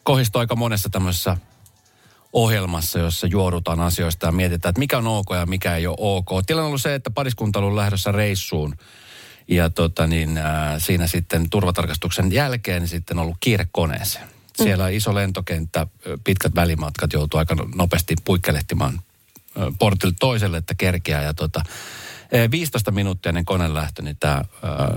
kohistu 0.02 0.38
aika 0.38 0.56
monessa 0.56 0.88
tämmöisessä 0.88 1.36
ohjelmassa, 2.32 2.98
jossa 2.98 3.26
juorutaan 3.26 3.80
asioista 3.80 4.26
ja 4.26 4.32
mietitään, 4.32 4.70
että 4.70 4.78
mikä 4.78 4.98
on 4.98 5.06
ok 5.06 5.26
ja 5.34 5.46
mikä 5.46 5.76
ei 5.76 5.86
ole 5.86 5.96
ok. 5.98 6.28
Tilanne 6.46 6.62
on 6.62 6.68
ollut 6.68 6.82
se, 6.82 6.94
että 6.94 7.10
pariskunta 7.10 7.58
on 7.58 7.64
ollut 7.64 7.78
lähdössä 7.78 8.12
reissuun. 8.12 8.76
Ja 9.48 9.70
tota 9.70 10.06
niin, 10.06 10.38
äh, 10.38 10.74
siinä 10.78 11.06
sitten 11.06 11.50
turvatarkastuksen 11.50 12.32
jälkeen 12.32 12.88
sitten 12.88 13.18
on 13.18 13.22
ollut 13.22 13.36
kiire 13.40 13.66
koneeseen. 13.72 14.39
Siellä 14.56 14.84
on 14.84 14.92
iso 14.92 15.14
lentokenttä, 15.14 15.86
pitkät 16.24 16.54
välimatkat 16.54 17.12
joutuu 17.12 17.38
aika 17.38 17.54
no- 17.54 17.68
nopeasti 17.74 18.14
puikkelehtimaan 18.24 19.00
ö, 19.56 19.72
portilta 19.78 20.16
toiselle, 20.20 20.56
että 20.56 20.74
kerkeää. 20.74 21.22
Ja 21.22 21.34
tota, 21.34 21.62
eh, 22.32 22.50
15 22.50 22.90
minuuttia 22.90 23.30
ennen 23.30 23.44
koneen 23.44 23.74
lähtö, 23.74 24.02
niin 24.02 24.16
tämä 24.20 24.44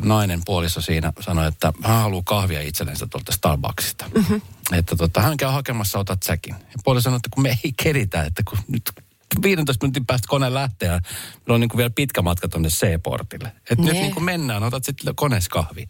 nainen 0.04 0.42
puoliso 0.46 0.82
siinä 0.82 1.14
sanoi, 1.20 1.48
että 1.48 1.74
hän 1.84 2.02
haluaa 2.02 2.24
kahvia 2.26 2.62
itsellensä 2.62 3.08
tuolta 3.08 3.32
Starbucksista. 3.32 4.06
Mm-hmm. 4.16 4.42
Että 4.74 4.96
tota, 4.96 5.22
hän 5.22 5.38
käy 5.38 5.52
hakemassa, 5.52 6.00
otat 6.00 6.24
säkin. 6.24 6.56
Ja 6.56 6.80
puoliso 6.84 7.04
sanoi, 7.04 7.18
että 7.18 7.30
kun 7.34 7.44
me 7.44 7.58
ei 7.64 7.74
keritä, 7.84 8.24
että 8.24 8.44
kun 8.50 8.58
nyt 8.68 8.84
15 9.44 9.86
minuutin 9.86 10.06
päästä 10.06 10.28
kone 10.28 10.54
lähtee 10.54 10.88
ja 10.88 11.00
meillä 11.36 11.54
on 11.54 11.60
niin 11.60 11.70
kuin 11.70 11.78
vielä 11.78 11.92
pitkä 11.96 12.22
matka 12.22 12.48
tuonne 12.48 12.70
C-portille. 12.70 13.48
Että 13.48 13.84
nyt 13.86 13.94
niin 14.02 14.14
kuin 14.14 14.24
mennään, 14.24 14.64
otat 14.64 14.86
sitten 14.86 15.16
koneessa 15.16 15.50
kahvi. 15.50 15.90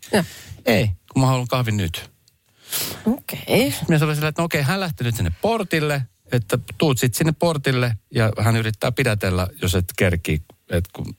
Ei, 0.66 0.92
kun 1.14 1.22
mä 1.22 1.28
haluan 1.28 1.48
kahvin 1.48 1.78
nyt. 1.78 2.13
Okei. 3.06 3.74
Minä 3.88 4.00
sanoin 4.00 4.16
sille, 4.16 4.30
että 4.30 4.42
no 4.42 4.46
okei, 4.46 4.62
hän 4.62 4.80
lähti 4.80 5.04
nyt 5.04 5.16
sinne 5.16 5.32
portille, 5.42 6.02
että 6.32 6.60
tuut 6.78 7.00
sitten 7.00 7.18
sinne 7.18 7.34
portille 7.40 7.96
ja 8.16 8.32
hän 8.40 8.56
yrittää 8.56 8.92
pidätellä, 8.92 9.48
jos 9.62 9.76
et 9.76 9.86
kerki, 9.98 10.42
että 10.70 10.90
kun 10.94 11.16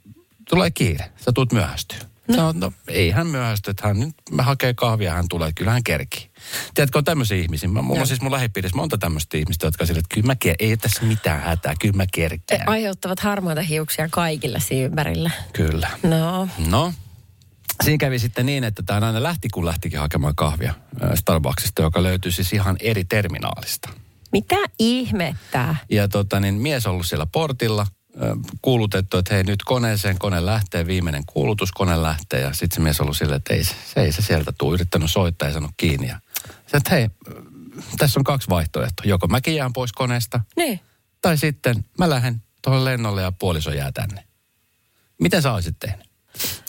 tulee 0.51 0.71
kiire, 0.71 1.13
sä 1.25 1.33
tuut 1.33 1.53
myöhästyä. 1.53 1.99
No. 2.29 2.35
Sanoin, 2.35 2.61
no 2.61 2.73
ei 2.89 3.11
hän 3.11 3.27
myöhästy, 3.27 3.71
että 3.71 3.89
hän 3.89 4.01
nyt 4.01 4.15
mä 4.31 4.43
hakee 4.43 4.75
kahvia 4.75 5.13
hän 5.13 5.29
tulee, 5.29 5.53
kyllä 5.55 5.71
hän 5.71 5.85
kerkii. 5.85 6.31
Tiedätkö, 6.75 6.99
on 6.99 7.05
tämmöisiä 7.05 7.37
ihmisiä. 7.37 7.69
Mä, 7.69 7.83
mulla 7.83 8.01
on 8.01 8.07
siis 8.07 8.21
mun 8.21 8.33
lähipiirissä 8.33 8.77
monta 8.77 8.99
tämmöistä 8.99 9.37
ihmistä, 9.37 9.67
jotka 9.67 9.87
sille, 9.87 9.99
että 9.99 10.15
kyllä 10.15 10.27
mä, 10.27 10.35
ker- 10.45 10.57
ei 10.59 10.77
tässä 10.77 11.03
mitään 11.05 11.41
hätää, 11.43 11.75
kyllä 11.81 11.97
mä 11.97 12.05
kerkään. 12.15 12.69
Aiheuttavat 12.69 13.21
harmaita 13.21 13.63
hiuksia 13.63 14.09
kaikille 14.11 14.61
siinä 14.61 14.87
ympärillä. 14.87 15.31
Kyllä. 15.53 15.91
No. 16.03 16.49
No, 16.69 16.93
siinä 17.83 17.99
kävi 17.99 18.19
sitten 18.19 18.47
niin, 18.47 18.65
että 18.65 18.83
tämä 18.83 19.01
nainen 19.01 19.23
lähti, 19.23 19.49
kun 19.49 19.67
lähtikin 19.67 19.99
hakemaan 19.99 20.35
kahvia 20.37 20.75
Starbucksista, 21.15 21.83
joka 21.83 22.03
löytyi 22.03 22.33
siis 22.33 22.53
ihan 22.53 22.77
eri 22.81 23.05
terminaalista. 23.05 23.89
Mitä 24.33 24.57
ihmettä? 24.79 25.77
Ja 25.91 26.09
tota, 26.09 26.41
niin 26.41 26.55
mies 26.55 26.87
ollut 26.87 27.07
siellä 27.07 27.27
portilla, 27.27 27.87
kuulutettu, 28.63 29.19
että 29.19 29.35
hei 29.35 29.45
nyt 29.45 29.63
koneeseen, 29.63 30.19
kone 30.19 30.47
lähtee, 30.47 30.87
viimeinen 30.87 31.23
kuulutus, 31.27 31.73
kone 31.73 32.03
lähtee. 32.03 32.41
Ja 32.41 32.53
sitten 32.53 32.75
se 32.77 32.81
mies 32.81 33.01
ollut 33.01 33.17
silleen, 33.17 33.37
että 33.37 33.55
ei, 33.55 33.65
se- 33.65 33.75
ei 33.97 34.13
se 34.13 34.23
sieltä 34.23 34.53
tule, 34.59 34.75
yrittänyt 34.75 35.11
soittaa 35.11 35.49
ja 35.49 35.55
sanonut 35.55 35.75
kiinni. 35.77 36.09
Ja 36.09 36.19
se, 36.67 36.77
että 36.77 36.91
hei, 36.91 37.09
tässä 37.99 38.21
on 38.21 38.25
kaksi 38.25 38.49
vaihtoehtoa. 38.49 39.05
Joko 39.07 39.27
mäkin 39.27 39.55
jään 39.57 39.73
pois 39.73 39.93
koneesta, 39.93 40.41
Niin. 40.57 40.81
tai 41.23 41.39
sitten 41.39 41.85
mä 41.99 42.11
lähden 42.11 42.43
tuohon 42.63 42.85
lennolle 42.85 43.23
ja 43.23 43.33
puoliso 43.33 43.71
jää 43.73 43.93
tänne. 43.93 44.25
Miten 45.21 45.43
sä 45.43 45.53
olisit 45.53 45.77
tehnyt? 45.79 46.07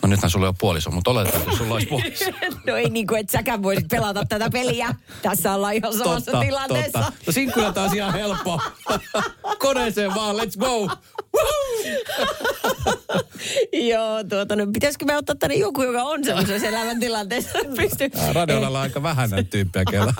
No 0.02 0.10
nythän 0.10 0.30
sulla 0.32 0.46
ei 0.46 0.50
ole 0.50 0.56
puoliso, 0.60 0.92
mutta 0.92 1.12
oletetaan, 1.12 1.44
että 1.44 1.58
sulla 1.58 1.74
olisi 1.74 1.88
puoliso. 1.88 2.26
No 2.68 2.76
ei 2.76 2.90
niin 2.90 3.08
kuin, 3.08 3.20
että 3.20 3.32
säkään 3.32 3.64
voisit 3.64 3.88
pelata 3.88 4.26
tätä 4.30 4.50
peliä. 4.50 4.96
Tässä 5.22 5.54
ollaan 5.54 5.74
ihan 5.74 5.94
samassa 5.98 6.40
tilanteessa. 6.40 7.00
totta. 7.00 7.14
No 7.28 7.34
siinä 7.34 7.52
kyllä 7.54 7.72
taas 7.74 7.94
ihan 7.94 8.14
helppo. 8.14 8.62
Koneeseen 9.60 10.16
vaan, 10.16 10.36
let's 10.36 10.58
go. 10.60 10.90
Joo, 13.90 14.24
tuota, 14.24 14.56
no 14.56 14.68
pitäisikö 14.74 15.06
me 15.06 15.18
ottaa 15.18 15.36
tänne 15.36 15.56
joku, 15.56 15.84
joka 15.84 16.04
on 16.04 16.24
semmoisessa 16.24 16.68
elämäntilanteessa? 16.68 17.60
Pystyy. 17.78 18.10
Tää 18.10 18.34
Radiolla 18.34 18.68
on 18.68 18.76
aika 18.76 19.04
vähän 19.04 19.30
näitä 19.30 19.50
tyyppejä, 19.50 19.86
kellä 19.92 20.14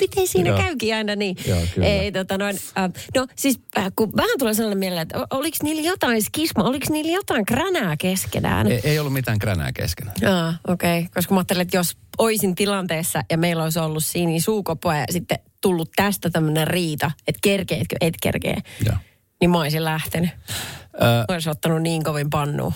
Miten 0.00 0.26
siinä 0.28 0.50
Joo. 0.50 0.58
käykin 0.58 0.94
aina 0.94 1.16
niin? 1.16 1.36
Joo, 1.46 1.60
kyllä. 1.74 1.86
Ei, 1.86 2.12
tota 2.12 2.38
noin, 2.38 2.56
äh, 2.78 2.90
no 3.16 3.26
siis 3.36 3.60
äh, 3.78 3.92
kun 3.96 4.12
vähän 4.16 4.38
tulee 4.38 4.54
sellainen 4.54 4.78
mieleen, 4.78 5.02
että 5.02 5.26
oliko 5.30 5.56
niillä 5.62 5.82
jotain 5.82 6.22
skisma, 6.22 6.64
oliko 6.64 6.86
niillä 6.90 7.12
jotain 7.12 7.46
kränää 7.46 7.96
keskenään? 7.96 8.72
Ei, 8.72 8.80
ei 8.84 8.98
ollut 8.98 9.12
mitään 9.12 9.38
kränää 9.38 9.72
keskenään. 9.72 10.16
Ah, 10.26 10.60
okei. 10.68 10.98
Okay. 10.98 11.10
Koska 11.14 11.34
mä 11.34 11.40
ajattelin, 11.40 11.62
että 11.62 11.76
jos 11.76 11.96
oisin 12.18 12.54
tilanteessa 12.54 13.22
ja 13.30 13.38
meillä 13.38 13.64
olisi 13.64 13.78
ollut 13.78 14.04
siinä 14.04 14.40
suukopoa 14.40 14.96
ja 14.96 15.04
sitten 15.10 15.38
tullut 15.60 15.90
tästä 15.96 16.30
tämmöinen 16.30 16.66
riita, 16.66 17.10
että 17.26 17.38
kerkeetkö, 17.42 17.96
et 18.00 18.14
kerkee, 18.22 18.56
Joo. 18.86 18.96
Niin 19.42 19.50
mä 19.50 19.58
olisin 19.58 19.84
lähtenyt. 19.84 20.30
Ö, 20.94 21.24
Olisi 21.28 21.50
ottanut 21.50 21.82
niin 21.82 22.04
kovin 22.04 22.30
pannuun. 22.30 22.72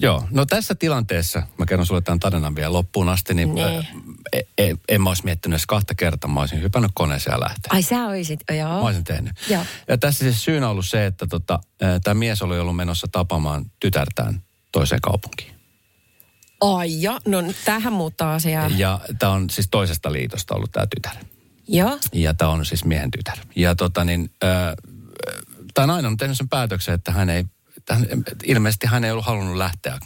Joo, 0.00 0.24
no 0.30 0.46
tässä 0.46 0.74
tilanteessa, 0.74 1.42
mä 1.58 1.66
kerron 1.66 1.86
sulle 1.86 2.00
tämän 2.00 2.20
tarinan 2.20 2.56
vielä 2.56 2.72
loppuun 2.72 3.08
asti, 3.08 3.34
niin 3.34 3.54
Nee. 3.54 3.76
äh, 3.78 3.86
e, 4.32 4.40
e, 4.58 4.74
en 4.88 5.02
mä 5.02 5.10
olisi 5.10 5.24
miettinyt 5.24 5.54
edes 5.54 5.66
kahta 5.66 5.94
kertaa, 5.94 6.30
mä 6.30 6.40
olisin 6.40 6.62
hypännyt 6.62 6.90
koneeseen 6.94 7.34
ja 7.34 7.40
lähtenyt. 7.40 7.72
Ai 7.72 7.82
sä 7.82 8.06
oisit, 8.06 8.40
joo. 8.58 8.68
Mä 8.68 8.78
olisin 8.80 9.04
tehnyt. 9.04 9.32
Joo. 9.50 9.62
Ja 9.88 9.98
tässä 9.98 10.24
siis 10.24 10.44
syynä 10.44 10.68
ollut 10.68 10.86
se, 10.86 11.06
että 11.06 11.26
tota, 11.26 11.60
tämä 12.04 12.14
mies 12.14 12.42
oli 12.42 12.58
ollut 12.60 12.76
menossa 12.76 13.06
tapaamaan 13.12 13.64
tytärtään 13.80 14.42
toiseen 14.72 15.00
kaupunkiin. 15.00 15.54
Ai 16.60 17.02
ja, 17.02 17.20
no 17.26 17.38
tähän 17.64 17.92
muuttaa 17.92 18.34
asiaa. 18.34 18.70
Ja 18.76 19.00
tämä 19.18 19.32
on 19.32 19.50
siis 19.50 19.68
toisesta 19.70 20.12
liitosta 20.12 20.54
ollut 20.54 20.72
tämä 20.72 20.86
tytär. 20.86 21.24
Joo. 21.68 21.98
Ja 22.12 22.34
tämä 22.34 22.50
on 22.50 22.66
siis 22.66 22.84
miehen 22.84 23.10
tytär. 23.10 23.38
Ja 23.56 23.74
tota 23.74 24.04
niin, 24.04 24.30
tämä 25.76 25.86
nainen 25.86 26.10
on 26.10 26.16
tehnyt 26.16 26.36
sen 26.36 26.48
päätöksen, 26.48 26.94
että 26.94 27.12
hän 27.12 27.30
ei, 27.30 27.44
hän, 27.90 28.06
ilmeisesti 28.44 28.86
hän 28.86 29.04
ei 29.04 29.10
ollut 29.10 29.26
halunnut 29.26 29.56
lähteä 29.56 29.98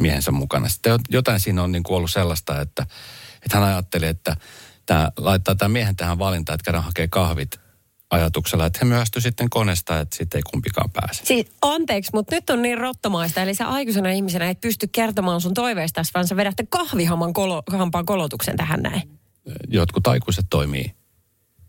miehensä 0.00 0.30
mukana. 0.30 0.68
Sitten 0.68 0.94
jot- 0.94 1.04
jotain 1.10 1.40
siinä 1.40 1.62
on 1.62 1.72
niin 1.72 1.82
kuin 1.82 1.96
ollut 1.96 2.10
sellaista, 2.10 2.60
että, 2.60 2.86
että 3.44 3.58
hän 3.58 3.68
ajatteli, 3.68 4.06
että 4.06 4.36
tämä, 4.86 5.12
laittaa 5.16 5.54
tämän 5.54 5.70
miehen 5.70 5.96
tähän 5.96 6.18
valintaan, 6.18 6.54
että 6.54 6.64
käydään 6.64 6.84
hakee 6.84 7.08
kahvit 7.08 7.60
ajatuksella, 8.10 8.66
että 8.66 8.78
he 8.82 8.84
myöhästyi 8.84 9.22
sitten 9.22 9.50
koneesta, 9.50 10.00
että 10.00 10.16
sitten 10.16 10.38
ei 10.38 10.42
kumpikaan 10.50 10.90
pääse. 10.90 11.24
Siis 11.24 11.46
anteeksi, 11.62 12.10
mutta 12.14 12.34
nyt 12.34 12.50
on 12.50 12.62
niin 12.62 12.78
rottomaista. 12.78 13.42
Eli 13.42 13.54
sä 13.54 13.68
aikuisena 13.68 14.10
ihmisenä 14.10 14.50
et 14.50 14.60
pysty 14.60 14.86
kertomaan 14.86 15.40
sun 15.40 15.54
toiveista, 15.54 16.02
vaan 16.14 16.28
sä 16.28 16.36
vedätte 16.36 16.66
kahvihaman 16.68 17.32
kolo, 17.32 17.62
kolotuksen 18.06 18.56
tähän 18.56 18.82
näin. 18.82 19.18
Jotkut 19.68 20.06
aikuiset 20.06 20.46
toimii 20.50 20.94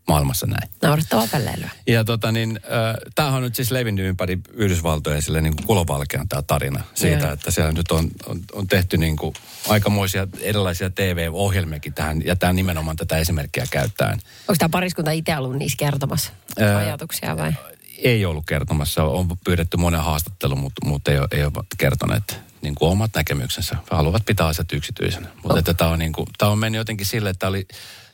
maailmassa 0.08 0.46
näin. 0.46 0.70
Naurettavaa 0.82 1.26
pelleilyä. 1.32 1.70
Ja 1.86 2.04
tota 2.04 2.32
niin, 2.32 2.60
äh, 2.64 2.94
tämähän 3.14 3.36
on 3.36 3.42
nyt 3.42 3.54
siis 3.54 3.70
levinnyt 3.70 4.06
ympäri 4.06 4.38
Yhdysvaltoja 4.52 5.22
sille 5.22 5.40
niin 5.40 5.56
kuin 5.56 5.66
kulovalkean 5.66 6.28
tämä 6.28 6.42
tarina 6.42 6.82
siitä, 6.94 7.24
Joo. 7.24 7.32
että 7.32 7.50
siellä 7.50 7.72
nyt 7.72 7.90
on, 7.90 8.10
on, 8.26 8.40
on 8.52 8.66
tehty 8.66 8.96
niin 8.96 9.16
kuin 9.16 9.34
aikamoisia 9.68 10.26
erilaisia 10.40 10.90
TV-ohjelmiakin 10.90 11.94
tähän, 11.94 12.24
ja 12.24 12.36
tämä 12.36 12.52
nimenomaan 12.52 12.96
tätä 12.96 13.18
esimerkkiä 13.18 13.66
käyttäen. 13.70 14.18
Onko 14.48 14.54
tämä 14.58 14.68
pariskunta 14.68 15.10
itse 15.10 15.36
ollut 15.36 15.56
niissä 15.56 15.76
kertomassa 15.78 16.32
Ää, 16.58 16.76
ajatuksia 16.76 17.36
vai? 17.36 17.52
Ei 17.98 18.24
ollut 18.24 18.44
kertomassa, 18.46 19.04
on 19.04 19.28
pyydetty 19.44 19.76
monen 19.76 20.00
haastattelu, 20.00 20.56
mutta, 20.56 20.86
mutta 20.86 21.10
ei, 21.10 21.18
ole, 21.18 21.28
ei 21.30 21.44
ole 21.44 21.52
kertoneet 21.78 22.40
niin 22.62 22.74
kuin 22.74 22.90
omat 22.90 23.10
näkemyksensä. 23.14 23.76
Haluavat 23.90 24.24
pitää 24.26 24.46
asiat 24.46 24.72
yksityisenä. 24.72 25.28
Mutta 25.42 25.58
että 25.58 25.74
tämä 25.74 25.90
on, 25.90 25.98
niin 25.98 26.12
kuin, 26.12 26.26
tämä 26.38 26.50
on 26.50 26.58
mennyt 26.58 26.78
jotenkin 26.78 27.06
sille, 27.06 27.30
että 27.30 27.48
oli, 27.48 27.66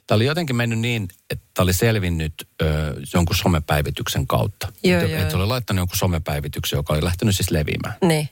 tämä 0.06 0.16
oli 0.16 0.24
jotenkin 0.24 0.56
mennyt 0.56 0.78
niin, 0.78 1.08
että 1.30 1.44
tämä 1.54 1.64
oli 1.64 1.72
selvinnyt 1.72 2.34
ö, 2.62 2.94
jonkun 3.14 3.36
somepäivityksen 3.36 4.26
kautta. 4.26 4.72
Joo, 4.84 5.00
että, 5.00 5.12
joo. 5.12 5.20
että 5.20 5.30
se 5.30 5.36
oli 5.36 5.46
laittanut 5.46 5.80
jonkun 5.80 5.96
somepäivityksen, 5.96 6.76
joka 6.76 6.92
oli 6.92 7.04
lähtenyt 7.04 7.36
siis 7.36 7.50
leviämään. 7.50 7.94
Niin. 8.02 8.28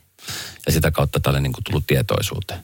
Ja 0.67 0.73
sitä 0.73 0.91
kautta 0.91 1.21
tämä 1.21 1.33
oli 1.33 1.43
niin 1.43 1.53
kuin 1.53 1.65
tullut 1.65 1.87
tietoisuuteen. 1.87 2.61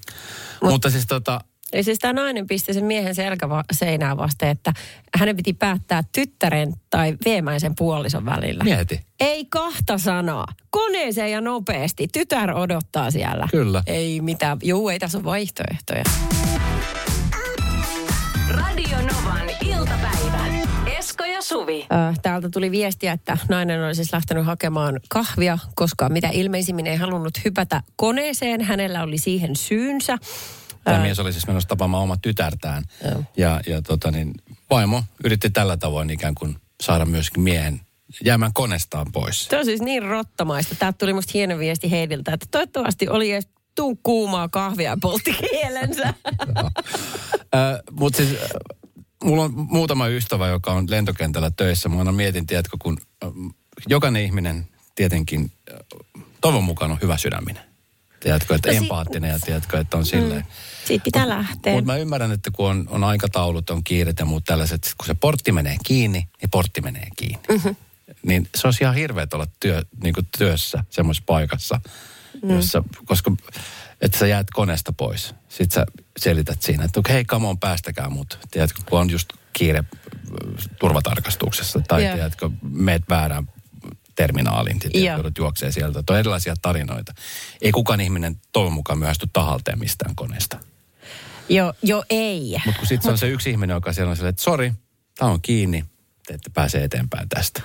Mut, 0.63 0.71
mutta 0.71 0.91
siis 0.91 1.07
tota, 1.07 1.41
Eli 1.73 1.83
siis 1.83 1.99
tämä 1.99 2.13
nainen 2.13 2.47
pisti 2.47 2.75
sen 2.75 2.85
miehen 2.85 3.15
selkäseinää 3.15 4.17
vasten, 4.17 4.49
että 4.49 4.73
hänen 5.19 5.37
piti 5.37 5.53
päättää 5.53 6.05
tyttären 6.13 6.73
tai 6.91 7.17
veemäisen 7.25 7.75
puolison 7.75 8.25
välillä. 8.25 8.65
mieti. 8.65 9.01
Ei 9.21 9.45
kahta 9.45 9.99
sanaa. 9.99 10.47
Koneeseen 10.71 11.33
ja 11.33 11.41
nopeasti. 11.41 12.09
Tytär 12.13 12.51
odottaa 12.51 13.11
siellä. 13.11 13.49
Kyllä. 13.51 13.83
Ei 13.87 14.21
mitään. 14.21 14.59
Juu, 14.63 14.89
ei 14.89 14.99
tässä 14.99 15.19
ole 15.19 15.25
vaihtoehtoja. 15.25 16.05
Ja 21.41 21.45
Suvi. 21.45 21.87
Täältä 22.23 22.49
tuli 22.51 22.71
viestiä, 22.71 23.13
että 23.13 23.39
nainen 23.49 23.85
oli 23.85 23.95
siis 23.95 24.13
lähtenyt 24.13 24.47
hakemaan 24.47 25.01
kahvia, 25.09 25.59
koska 25.75 26.09
mitä 26.09 26.29
ilmeisimmin 26.33 26.87
ei 26.87 26.97
halunnut 26.97 27.45
hypätä 27.45 27.83
koneeseen. 27.97 28.61
Hänellä 28.61 29.03
oli 29.03 29.19
siihen 29.19 29.57
syynsä. 29.57 30.19
Tämä 30.85 30.97
Ää. 30.97 31.03
mies 31.03 31.19
oli 31.19 31.33
siis 31.33 31.47
menossa 31.47 31.69
tapaamaan 31.69 32.03
oma 32.03 32.17
tytärtään. 32.17 32.85
Ja, 33.37 33.61
ja 33.67 33.83
tota 33.83 34.11
niin, 34.11 34.35
vaimo 34.71 35.03
yritti 35.25 35.51
tällä 35.51 35.77
tavoin 35.77 36.11
ikään 36.11 36.35
kuin 36.35 36.57
saada 36.83 37.05
myöskin 37.05 37.43
miehen 37.43 37.81
jäämään 38.25 38.53
konestaan 38.53 39.13
pois. 39.13 39.45
Se 39.45 39.59
on 39.59 39.65
siis 39.65 39.81
niin 39.83 40.03
rottamaista. 40.03 40.75
Täältä 40.75 40.99
tuli 40.99 41.13
musta 41.13 41.31
hieno 41.35 41.59
viesti 41.59 41.91
Heidiltä, 41.91 42.33
että 42.33 42.47
toivottavasti 42.51 43.09
oli 43.09 43.33
edes 43.33 43.49
tuu 43.75 44.01
kuumaa 44.03 44.49
kahvia 44.49 44.91
ja 44.91 44.97
poltti 45.01 45.33
kielensä. 45.33 46.15
Mutta 48.01 48.17
siis 48.17 48.37
mulla 49.25 49.45
on 49.45 49.53
muutama 49.55 50.07
ystävä, 50.09 50.49
joka 50.49 50.73
on 50.73 50.91
lentokentällä 50.91 51.51
töissä. 51.51 51.89
Mä 51.89 51.99
aina 51.99 52.13
mietin, 52.13 52.47
tiedätkö, 52.47 52.77
kun 52.83 52.99
äh, 53.25 53.31
jokainen 53.89 54.23
ihminen 54.23 54.69
tietenkin 54.95 55.53
äh, 55.73 55.79
toivon 56.41 56.65
mukaan 56.65 56.91
on 56.91 56.99
hyvä 57.03 57.17
sydäminen. 57.17 57.63
Tiedätkö, 58.21 58.55
että 58.55 58.69
No 58.69 58.73
si- 58.73 58.79
empaattinen 58.85 59.31
ja 59.31 59.39
tiedätkö, 59.39 59.81
että 59.81 59.97
on 59.97 60.07
silleen. 60.07 60.47
Siitä 60.85 61.05
pitää 61.05 61.29
lähteä. 61.29 61.73
Mutta 61.73 61.93
mä 61.93 61.97
ymmärrän, 61.97 62.33
että 62.33 62.51
kun 62.51 62.71
on, 62.71 62.87
on 62.91 63.05
aikataulut, 63.05 63.71
on 63.71 63.85
kiiret 63.85 64.19
ja 64.19 64.25
muut 64.25 64.45
tällaiset, 64.45 64.95
kun 64.99 65.07
se 65.07 65.15
portti 65.15 65.53
menee 65.53 65.77
kiinni, 65.87 66.29
niin 66.41 66.51
portti 66.51 66.81
menee 66.81 67.07
kiinni. 67.17 67.39
Mm-hmm. 67.49 67.77
Niin 68.23 68.49
se 68.55 68.67
olisi 68.67 68.85
ihan 68.85 68.95
hirveet 68.95 69.35
olla 69.35 69.47
työ, 69.61 69.83
niin 70.03 70.15
kuin 70.15 70.27
työssä 70.39 70.85
semmoisessa 70.91 71.25
paikassa, 71.27 71.81
Mm. 72.43 72.51
jossa, 72.51 72.85
koska 73.05 73.33
että 74.01 74.19
sä 74.19 74.27
jäät 74.27 74.47
koneesta 74.53 74.93
pois. 74.93 75.35
Sitten 75.49 75.75
sä 75.75 75.87
selität 76.19 76.63
siinä, 76.63 76.85
että 76.85 77.01
hei, 77.09 77.25
come 77.25 77.47
on, 77.47 77.59
päästäkää 77.59 78.11
mut. 78.11 78.39
Tiedätkö, 78.51 78.83
kun 78.89 79.01
on 79.01 79.11
just 79.11 79.29
kiire 79.53 79.79
äh, 79.79 80.67
turvatarkastuksessa 80.81 81.81
tai 81.89 82.05
Joo. 82.05 82.15
tiedätkö, 82.15 82.51
meet 82.63 83.03
väärään 83.09 83.49
terminaaliin, 84.17 84.81
sitten 84.83 85.05
Joo. 85.05 85.17
joudut 85.17 85.39
juoksee 85.39 85.73
sieltä. 85.73 86.03
Tuo 86.03 86.15
on 86.15 86.21
erilaisia 86.21 86.55
tarinoita. 86.63 87.15
Ei 87.63 87.73
kukaan 87.73 88.01
ihminen 88.01 88.37
toivon 88.53 88.73
mukaan 88.73 88.99
myöhästy 88.99 89.27
tahalteen 89.33 89.79
mistään 89.79 90.15
koneesta. 90.15 90.59
Jo, 91.49 91.75
jo 91.83 92.05
ei. 92.11 92.57
Mutta 92.67 92.79
kun 92.79 92.89
sitten 92.89 93.09
se 93.09 93.11
on 93.11 93.19
se 93.19 93.29
yksi 93.29 93.51
ihminen, 93.51 93.75
joka 93.75 93.93
siellä 93.93 94.11
on 94.11 94.17
silleen, 94.17 94.31
että 94.31 94.43
sori, 94.43 94.73
tämä 95.19 95.31
on 95.31 95.43
kiinni, 95.43 95.85
te 96.31 96.35
ette 96.35 96.51
pääse 96.55 96.85
eteenpäin 96.85 97.29
tästä. 97.29 97.63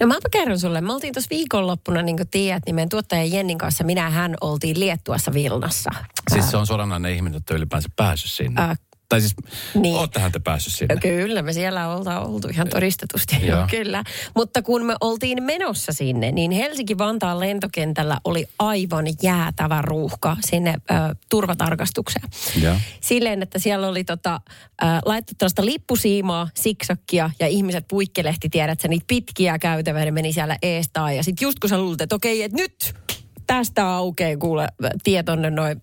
No 0.00 0.06
mäpä 0.06 0.28
kerron 0.30 0.58
sulle. 0.58 0.80
Me 0.80 0.92
oltiin 0.92 1.14
tuossa 1.14 1.30
viikonloppuna, 1.30 2.02
niin 2.02 2.16
kuin 2.16 2.28
tiedät, 2.28 2.62
niin 2.66 2.74
meidän 2.74 2.88
tuottaja 2.88 3.24
Jennin 3.24 3.58
kanssa 3.58 3.84
minä 3.84 4.04
ja 4.04 4.10
hän 4.10 4.34
oltiin 4.40 4.80
Liettuassa 4.80 5.32
Vilnassa. 5.32 5.90
Siis 6.32 6.50
se 6.50 6.56
on 6.56 6.66
suoranainen 6.66 7.12
ihminen, 7.12 7.36
että 7.36 7.54
ylipäänsä 7.54 7.88
päässyt 7.96 8.30
sinne. 8.30 8.60
Ää, 8.60 8.76
tai 9.08 9.20
siis, 9.20 9.34
niin. 9.74 9.96
oottehan 9.96 10.32
te 10.32 10.38
päässyt 10.38 10.72
sinne. 10.72 10.96
Kyllä, 10.96 11.42
me 11.42 11.52
siellä 11.52 11.88
oltaan 11.88 12.26
oltu 12.26 12.48
ihan 12.48 12.68
todistetusti. 12.68 13.36
Joo. 13.46 13.66
Kyllä. 13.70 14.04
Mutta 14.34 14.62
kun 14.62 14.84
me 14.84 14.94
oltiin 15.00 15.42
menossa 15.42 15.92
sinne, 15.92 16.32
niin 16.32 16.50
Helsinki-Vantaan 16.50 17.40
lentokentällä 17.40 18.20
oli 18.24 18.46
aivan 18.58 19.06
jäätävä 19.22 19.82
ruuhka 19.82 20.36
sinne 20.40 20.74
ö, 20.90 20.94
turvatarkastukseen. 21.30 22.28
Joo. 22.62 22.76
Silleen, 23.00 23.42
että 23.42 23.58
siellä 23.58 23.88
oli 23.88 24.04
tota, 24.04 24.40
äh, 24.82 25.00
laittu 25.04 25.32
tällaista 25.38 25.64
lippusiimaa, 25.64 26.48
siksakkia 26.54 27.30
ja 27.40 27.46
ihmiset 27.46 27.84
puikkelehti, 27.88 28.48
tiedät 28.48 28.80
sä, 28.80 28.88
niitä 28.88 29.04
pitkiä 29.08 29.58
käytäviä, 29.58 30.04
ne 30.04 30.10
meni 30.10 30.32
siellä 30.32 30.56
eestaan. 30.62 31.16
Ja 31.16 31.22
sitten 31.22 31.46
just 31.46 31.58
kun 31.58 31.70
sä 31.70 31.78
luulet, 31.78 32.00
että 32.00 32.16
okei, 32.16 32.42
että 32.42 32.56
nyt 32.56 32.94
tästä 33.46 33.88
aukeaa 33.88 34.36
kuule 34.36 34.68
tie 35.04 35.22
tonne 35.22 35.50
noin 35.50 35.82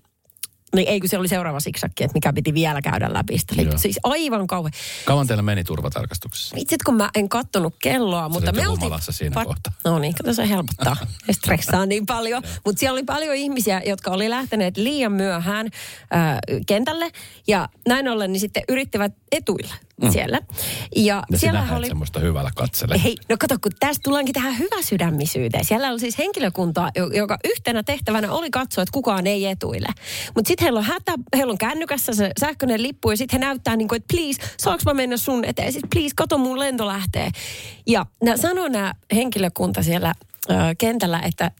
niin 0.75 0.87
ei 0.87 0.99
kun 0.99 1.09
se 1.09 1.17
oli 1.17 1.27
seuraava 1.27 1.59
siksakki, 1.59 2.03
että 2.03 2.13
mikä 2.13 2.33
piti 2.33 2.53
vielä 2.53 2.81
käydä 2.81 3.13
läpi. 3.13 3.37
Joo. 3.57 3.77
siis 3.77 3.99
aivan 4.03 4.47
kauhean. 4.47 4.73
Kauan 5.05 5.27
teillä 5.27 5.43
meni 5.43 5.63
turvatarkastuksessa? 5.63 6.55
Itse 6.59 6.75
kun 6.85 6.95
mä 6.95 7.09
en 7.15 7.29
kattonut 7.29 7.75
kelloa, 7.79 8.29
mutta 8.29 8.51
olit 8.51 8.61
me 8.61 8.67
oltiin... 8.67 8.91
siinä 9.09 9.45
kohtaa. 9.45 9.73
No 9.83 9.99
niin, 9.99 10.13
kato 10.15 10.33
se 10.33 10.49
helpottaa. 10.49 10.97
Ei 11.27 11.33
stressaa 11.33 11.85
niin 11.85 12.05
paljon. 12.05 12.43
Mutta 12.65 12.79
siellä 12.79 12.95
oli 12.95 13.03
paljon 13.03 13.35
ihmisiä, 13.35 13.81
jotka 13.85 14.11
oli 14.11 14.29
lähteneet 14.29 14.77
liian 14.77 15.11
myöhään 15.11 15.67
äh, 16.15 16.37
kentälle. 16.67 17.11
Ja 17.47 17.69
näin 17.87 18.07
ollen 18.07 18.31
niin 18.31 18.39
sitten 18.39 18.63
yrittivät 18.69 19.13
etuilla 19.31 19.73
mm. 20.01 20.11
siellä. 20.11 20.39
Ja, 20.95 21.23
Ja 21.29 21.37
siellä 21.37 21.59
sinähän 21.59 21.77
oli... 21.77 21.87
semmoista 21.87 22.19
hyvällä 22.19 22.51
katsele. 22.55 23.03
Hei, 23.03 23.15
no 23.29 23.35
kato, 23.39 23.55
kun 23.61 23.71
tästä 23.79 24.03
tullaankin 24.03 24.33
tähän 24.33 24.59
hyväsydämisyyteen. 24.59 25.65
Siellä 25.65 25.89
oli 25.91 25.99
siis 25.99 26.17
henkilökuntaa, 26.17 26.91
jo- 26.95 27.07
joka 27.09 27.37
yhtenä 27.45 27.83
tehtävänä 27.83 28.31
oli 28.31 28.49
katsoa, 28.51 28.81
että 28.81 28.93
kukaan 28.93 29.27
ei 29.27 29.45
etuille. 29.45 29.87
Mutta 30.35 30.47
sitten 30.47 30.63
heillä 30.65 30.77
on 30.79 30.85
hätä, 30.85 31.13
heillä 31.35 31.51
on 31.51 31.57
kännykässä 31.57 32.13
se 32.13 32.31
sähköinen 32.39 32.83
lippu 32.83 33.11
ja 33.11 33.17
sitten 33.17 33.39
he 33.41 33.45
näyttää 33.45 33.75
niin 33.75 33.87
kuin, 33.87 33.97
että 33.97 34.13
please, 34.13 34.41
saanko 34.57 34.81
mä 34.85 34.93
mennä 34.93 35.17
sun 35.17 35.45
eteen? 35.45 35.71
Sitten 35.73 35.89
please, 35.89 36.15
kato 36.15 36.37
mun 36.37 36.59
lento 36.59 36.87
lähtee. 36.87 37.29
Ja 37.87 38.05
sanoo 38.35 38.67
nämä 38.67 38.93
henkilökunta 39.15 39.83
siellä 39.83 40.13
ö, 40.49 40.53
kentällä, 40.77 41.19
että 41.19 41.51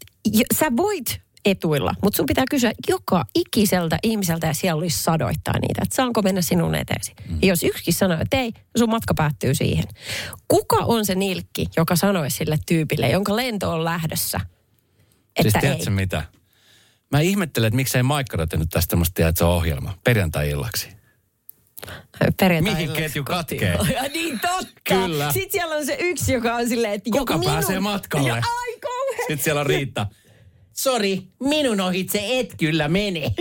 sä 0.60 0.66
voit 0.78 1.22
etuilla. 1.46 1.96
Mutta 2.04 2.18
sun 2.18 2.26
pitää 2.26 2.44
kysyä 2.52 2.72
joka 2.88 3.26
ikiseltä 3.36 3.98
ihmiseltä 4.04 4.48
ja 4.48 4.54
siellä 4.54 4.80
olisi 4.80 5.04
sadoittaa 5.04 5.60
niitä, 5.60 5.82
että 5.84 5.96
saanko 5.96 6.22
mennä 6.22 6.42
sinun 6.42 6.76
eteesi. 6.76 7.14
Mm. 7.30 7.38
Ja 7.42 7.48
jos 7.48 7.64
yksikin 7.64 7.94
sanoo, 7.94 8.18
että 8.22 8.38
ei, 8.38 8.52
sun 8.78 8.90
matka 8.90 9.14
päättyy 9.14 9.56
siihen. 9.56 9.86
Kuka 10.48 10.78
on 10.78 11.06
se 11.06 11.16
nilkki, 11.16 11.68
joka 11.78 11.96
sanoisi 11.96 12.38
sille 12.38 12.60
tyypille, 12.68 13.10
jonka 13.10 13.36
lento 13.36 13.72
on 13.72 13.86
lähdössä, 13.86 14.40
että 15.36 15.60
siis 15.62 15.88
ei? 15.88 15.94
mitä? 15.94 16.24
Mä 17.12 17.20
ihmettelen, 17.20 17.68
että 17.68 17.76
miksei 17.76 18.04
Maikkara 18.04 18.48
tehnyt 18.48 18.70
tästä 18.70 18.90
tämmöistä, 18.90 19.14
tiedätkö, 19.14 19.48
ohjelma 19.48 19.98
perjantai-illaksi. 20.04 20.90
Perjantai 22.40 22.74
Mihin 22.74 22.92
ketju 22.92 23.24
katkee? 23.24 23.80
Ja 23.94 24.04
niin 24.14 24.40
totta. 24.40 24.82
Kyllä. 24.84 25.32
Sitten 25.32 25.52
siellä 25.52 25.76
on 25.76 25.86
se 25.86 25.98
yksi, 26.00 26.34
joka 26.34 26.56
on 26.56 26.70
silleen, 26.70 26.94
että 26.94 27.10
Kuka 27.12 27.34
joku 27.34 27.46
pääsee 27.46 27.70
minun... 27.70 27.84
matkalle? 27.84 28.30
Ja 28.30 28.36
ai 28.36 28.80
kauhean. 28.82 29.18
Sitten 29.18 29.44
siellä 29.44 29.62
on 29.62 29.68
Riitta. 29.68 30.08
Sori, 30.74 31.22
minun 31.40 31.82
ohitse 31.82 32.40
et 32.40 32.56
kyllä 32.58 32.88
mene. 32.88 33.34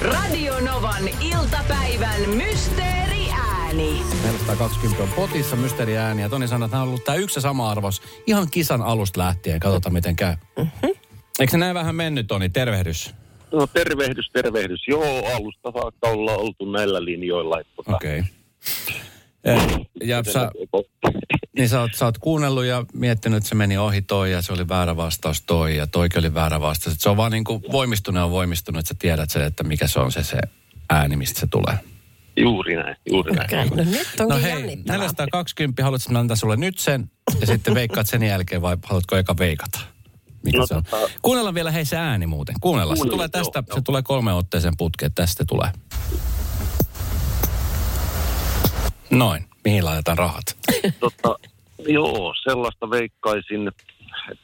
Radio 0.00 0.60
Novan 0.60 1.08
iltapäivän 1.20 2.20
mysteeriääni. 2.28 4.02
420 4.24 5.02
on 5.02 5.08
potissa, 5.08 5.56
mysteeriääni. 5.56 6.22
Ja 6.22 6.28
Toni 6.28 6.48
sanoi, 6.48 6.66
että 6.66 6.76
hän 6.76 6.82
on 6.82 6.88
ollut 6.88 7.04
tämä 7.04 7.16
yksi 7.16 7.38
ja 7.38 7.40
sama 7.40 7.70
arvos 7.70 8.02
ihan 8.26 8.50
kisan 8.50 8.82
alusta 8.82 9.20
lähtien. 9.20 9.60
Katsotaan, 9.60 9.92
miten 9.92 10.16
käy. 10.16 10.34
Mm-hmm. 10.56 10.90
Eikö 11.40 11.50
se 11.50 11.58
näin 11.58 11.74
vähän 11.74 11.94
mennyt, 11.94 12.26
Toni? 12.26 12.48
Tervehdys. 12.48 13.14
No 13.52 13.66
tervehdys, 13.66 14.30
tervehdys. 14.32 14.88
Joo, 14.88 15.26
alusta 15.36 15.72
saakka 15.72 16.08
ollaan 16.08 16.38
oltu 16.38 16.70
näillä 16.70 17.04
linjoilla. 17.04 17.60
Tota, 17.76 17.96
Okei. 17.96 18.18
Okay. 18.18 19.84
Ja 20.04 20.22
sä, 20.32 20.50
niin 21.56 21.68
sä 21.68 21.80
oot, 21.80 21.94
sä 21.94 22.04
oot 22.04 22.18
kuunnellut 22.18 22.64
ja 22.64 22.84
miettinyt, 22.92 23.36
että 23.36 23.48
se 23.48 23.54
meni 23.54 23.78
ohi 23.78 24.02
toi 24.02 24.32
ja 24.32 24.42
se 24.42 24.52
oli 24.52 24.68
väärä 24.68 24.96
vastaus 24.96 25.42
toi 25.42 25.76
ja 25.76 25.86
toikin 25.86 26.18
oli 26.18 26.34
väärä 26.34 26.60
vastaus. 26.60 26.94
Et 26.94 27.00
se 27.00 27.08
on 27.10 27.16
vaan 27.16 27.32
niin 27.32 27.44
kuin 27.44 27.62
voimistunut 27.72 28.20
ja 28.20 28.30
voimistunut, 28.30 28.78
että 28.80 28.88
sä 28.88 28.94
tiedät 28.98 29.30
sen, 29.30 29.42
että 29.42 29.64
mikä 29.64 29.86
se 29.86 30.00
on 30.00 30.12
se, 30.12 30.22
se 30.22 30.38
ääni, 30.90 31.16
mistä 31.16 31.40
se 31.40 31.46
tulee. 31.46 31.78
Juuri 32.36 32.76
näin, 32.76 32.96
juuri 33.10 33.32
näin. 33.32 33.46
Okei, 33.46 33.84
no 33.84 33.90
nyt 33.90 34.06
onkin 34.20 34.28
No 34.28 34.36
hei, 34.42 34.50
jännittävää. 34.50 34.98
420, 34.98 35.82
haluatko 35.84 36.12
mä 36.12 36.18
antaa 36.18 36.36
sulle 36.36 36.56
nyt 36.56 36.78
sen 36.78 37.10
ja 37.40 37.46
sitten 37.46 37.74
veikkaat 37.74 38.06
sen 38.06 38.22
jälkeen 38.22 38.62
vai 38.62 38.76
haluatko 38.84 39.16
eka 39.16 39.38
veikata? 39.38 39.78
Mikä 40.44 40.58
No 40.58 40.66
se 40.66 40.74
on? 40.74 40.82
tota- 40.86 41.10
Kuunnellaan 41.22 41.54
vielä 41.54 41.70
hei 41.70 41.84
se 41.84 41.96
ääni 41.96 42.26
muuten. 42.26 42.54
Kuunnellaan. 42.60 42.96
Se 42.96 43.00
Kuunnellaan, 43.00 43.30
tulee 43.30 43.44
tästä, 43.44 43.62
joo, 43.68 43.76
se 43.78 43.82
tulee 43.82 44.02
kolme 44.02 44.32
otteeseen 44.32 44.76
putkeen. 44.76 45.14
Tästä 45.14 45.44
tulee. 45.44 45.70
Noin. 49.10 49.44
Mihin 49.64 49.84
laitetaan 49.84 50.18
rahat? 50.18 50.44
Tota, 51.00 51.38
joo, 51.78 52.34
sellaista 52.42 52.90
veikkaisin, 52.90 53.68
että 53.68 53.84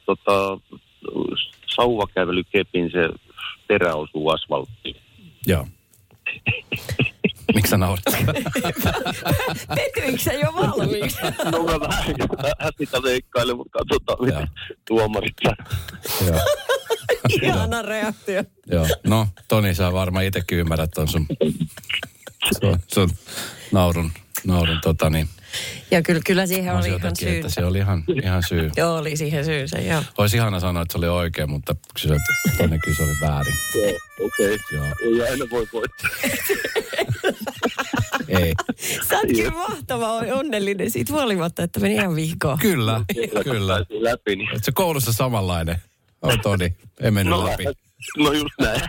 tota, 0.05 0.57
sauvakävelykepin 1.75 2.91
se 2.91 3.09
perä 3.67 3.95
osuu 3.95 4.29
asfalttiin. 4.29 4.95
Joo. 5.47 5.67
Miksi 7.55 7.69
sä 7.69 7.77
naurat? 7.77 8.03
Petyinkö 9.75 10.23
sä 10.23 10.33
jo 10.33 10.53
valmiiksi? 10.53 11.17
No 11.51 11.63
mä 11.63 11.79
vähän, 11.79 12.15
sitä 12.77 13.03
veikkailen, 13.03 13.57
mutta 13.57 13.79
katsotaan 13.79 14.25
mitä 14.25 14.47
tuomarit. 14.87 15.35
Ihana 17.41 17.81
reaktio. 17.81 18.43
Joo. 18.71 18.87
No, 19.07 19.27
Toni, 19.47 19.75
sä 19.75 19.93
varmaan 19.93 20.25
itsekin 20.25 20.57
ymmärrät 20.57 20.91
ton 20.91 21.07
sun, 21.07 21.27
sun, 22.61 22.79
sun 22.93 23.09
naurun, 23.71 24.11
naurun 24.43 24.79
tota 24.83 25.09
niin. 25.09 25.29
Ja 25.91 26.01
kyllä, 26.01 26.21
kyllä 26.25 26.45
siihen 26.45 26.75
oli 26.75 26.87
ihan 26.87 27.01
takia, 27.01 27.29
että 27.29 27.41
syy. 27.41 27.49
se 27.49 27.65
oli 27.65 27.77
ihan, 27.77 28.03
ihan 28.23 28.43
syy. 28.49 28.71
Joo, 28.77 28.95
oli 28.97 29.17
siihen 29.17 29.45
syynsä, 29.45 29.79
joo. 29.79 30.03
Olisi 30.17 30.37
ihana 30.37 30.59
sanoa, 30.59 30.81
että 30.81 30.91
se 30.91 30.97
oli 30.97 31.07
oikein, 31.07 31.49
mutta 31.49 31.75
kyllä 32.01 32.15
se, 32.15 32.57
Toni, 32.57 32.79
kyllä 32.79 32.97
se 32.97 33.03
oli 33.03 33.11
väärin. 33.21 33.53
Joo, 33.75 33.97
okei. 34.25 34.57
Joo. 34.73 34.85
Ei 35.01 35.29
aina 35.29 35.45
voi 35.51 35.67
voittaa. 35.73 36.09
Ei. 38.27 38.53
Sä 39.09 39.17
oot 39.17 39.27
kyllä 39.27 39.51
mahtava 39.51 40.11
onnellinen 40.11 40.91
siitä 40.91 41.13
huolimatta, 41.13 41.63
että 41.63 41.79
meni 41.79 41.93
ihan 41.93 42.15
vihkoon. 42.15 42.59
Kyllä, 42.59 43.01
kyllä. 43.43 43.85
Läpi, 43.89 44.35
niin. 44.35 44.55
Et 44.55 44.63
se 44.63 44.71
koulussa 44.71 45.13
samanlainen. 45.13 45.75
On 46.21 46.39
Toni, 46.39 46.73
ei 47.01 47.11
mennyt 47.11 47.31
No, 47.31 47.45
läpi. 47.45 47.63
No 48.17 48.33
just 48.33 48.53
näin. 48.59 48.81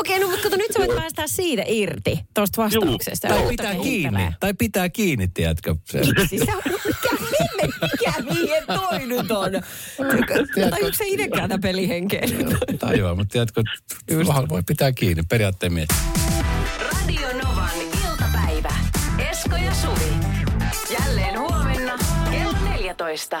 Okei, 0.00 0.18
no 0.20 0.26
mutta 0.28 0.42
kato, 0.42 0.56
nyt 0.56 0.72
sä 0.72 0.78
voit 0.78 0.94
päästää 0.96 1.26
siitä 1.26 1.62
irti, 1.66 2.18
tuosta 2.34 2.62
vastauksesta. 2.62 3.28
Tai 3.28 3.46
pitää 3.48 3.74
kiinni, 3.74 4.32
tai 4.40 4.54
pitää 4.54 4.88
kiinni, 4.88 5.28
tiedätkö? 5.28 5.74
Se, 5.84 6.00
Siis 6.28 6.42
sä, 6.46 6.52
mikä 7.82 8.12
mihin 8.34 8.62
toi 8.66 9.06
nyt 9.06 9.30
on? 9.30 9.50
Tajuuko 10.70 10.92
se 10.96 11.04
itsekään 11.06 11.48
tätä 11.48 11.62
pelihenkeä? 11.62 12.22
tajua, 12.78 13.14
mutta 13.14 13.32
tiedätkö, 13.32 13.62
vähän 14.26 14.48
voi 14.48 14.62
pitää 14.66 14.92
kiinni, 14.92 15.22
periaatteen 15.28 15.72
mies. 15.72 15.88
Radio 16.92 17.28
Novan 17.42 17.70
iltapäivä. 18.04 18.72
Esko 19.30 19.56
ja 19.56 19.74
Suvi. 19.74 20.12
Jälleen 21.00 21.38
huomenna 21.40 21.98
kello 22.30 22.52
14. 22.70 23.40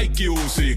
Kaikki 0.00 0.28
uusi. 0.28 0.76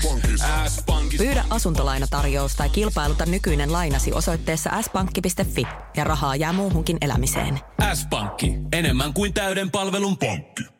S-pankki. 0.67 1.17
Pyydä 1.17 1.45
asuntolainatarjous 1.49 2.55
tai 2.55 2.69
kilpailuta 2.69 3.25
nykyinen 3.25 3.71
lainasi 3.73 4.13
osoitteessa 4.13 4.81
s-pankki.fi 4.81 5.67
ja 5.97 6.03
rahaa 6.03 6.35
jää 6.35 6.53
muuhunkin 6.53 6.97
elämiseen. 7.01 7.59
S-pankki. 7.93 8.53
Enemmän 8.71 9.13
kuin 9.13 9.33
täyden 9.33 9.71
palvelun 9.71 10.17
pankki. 10.17 10.72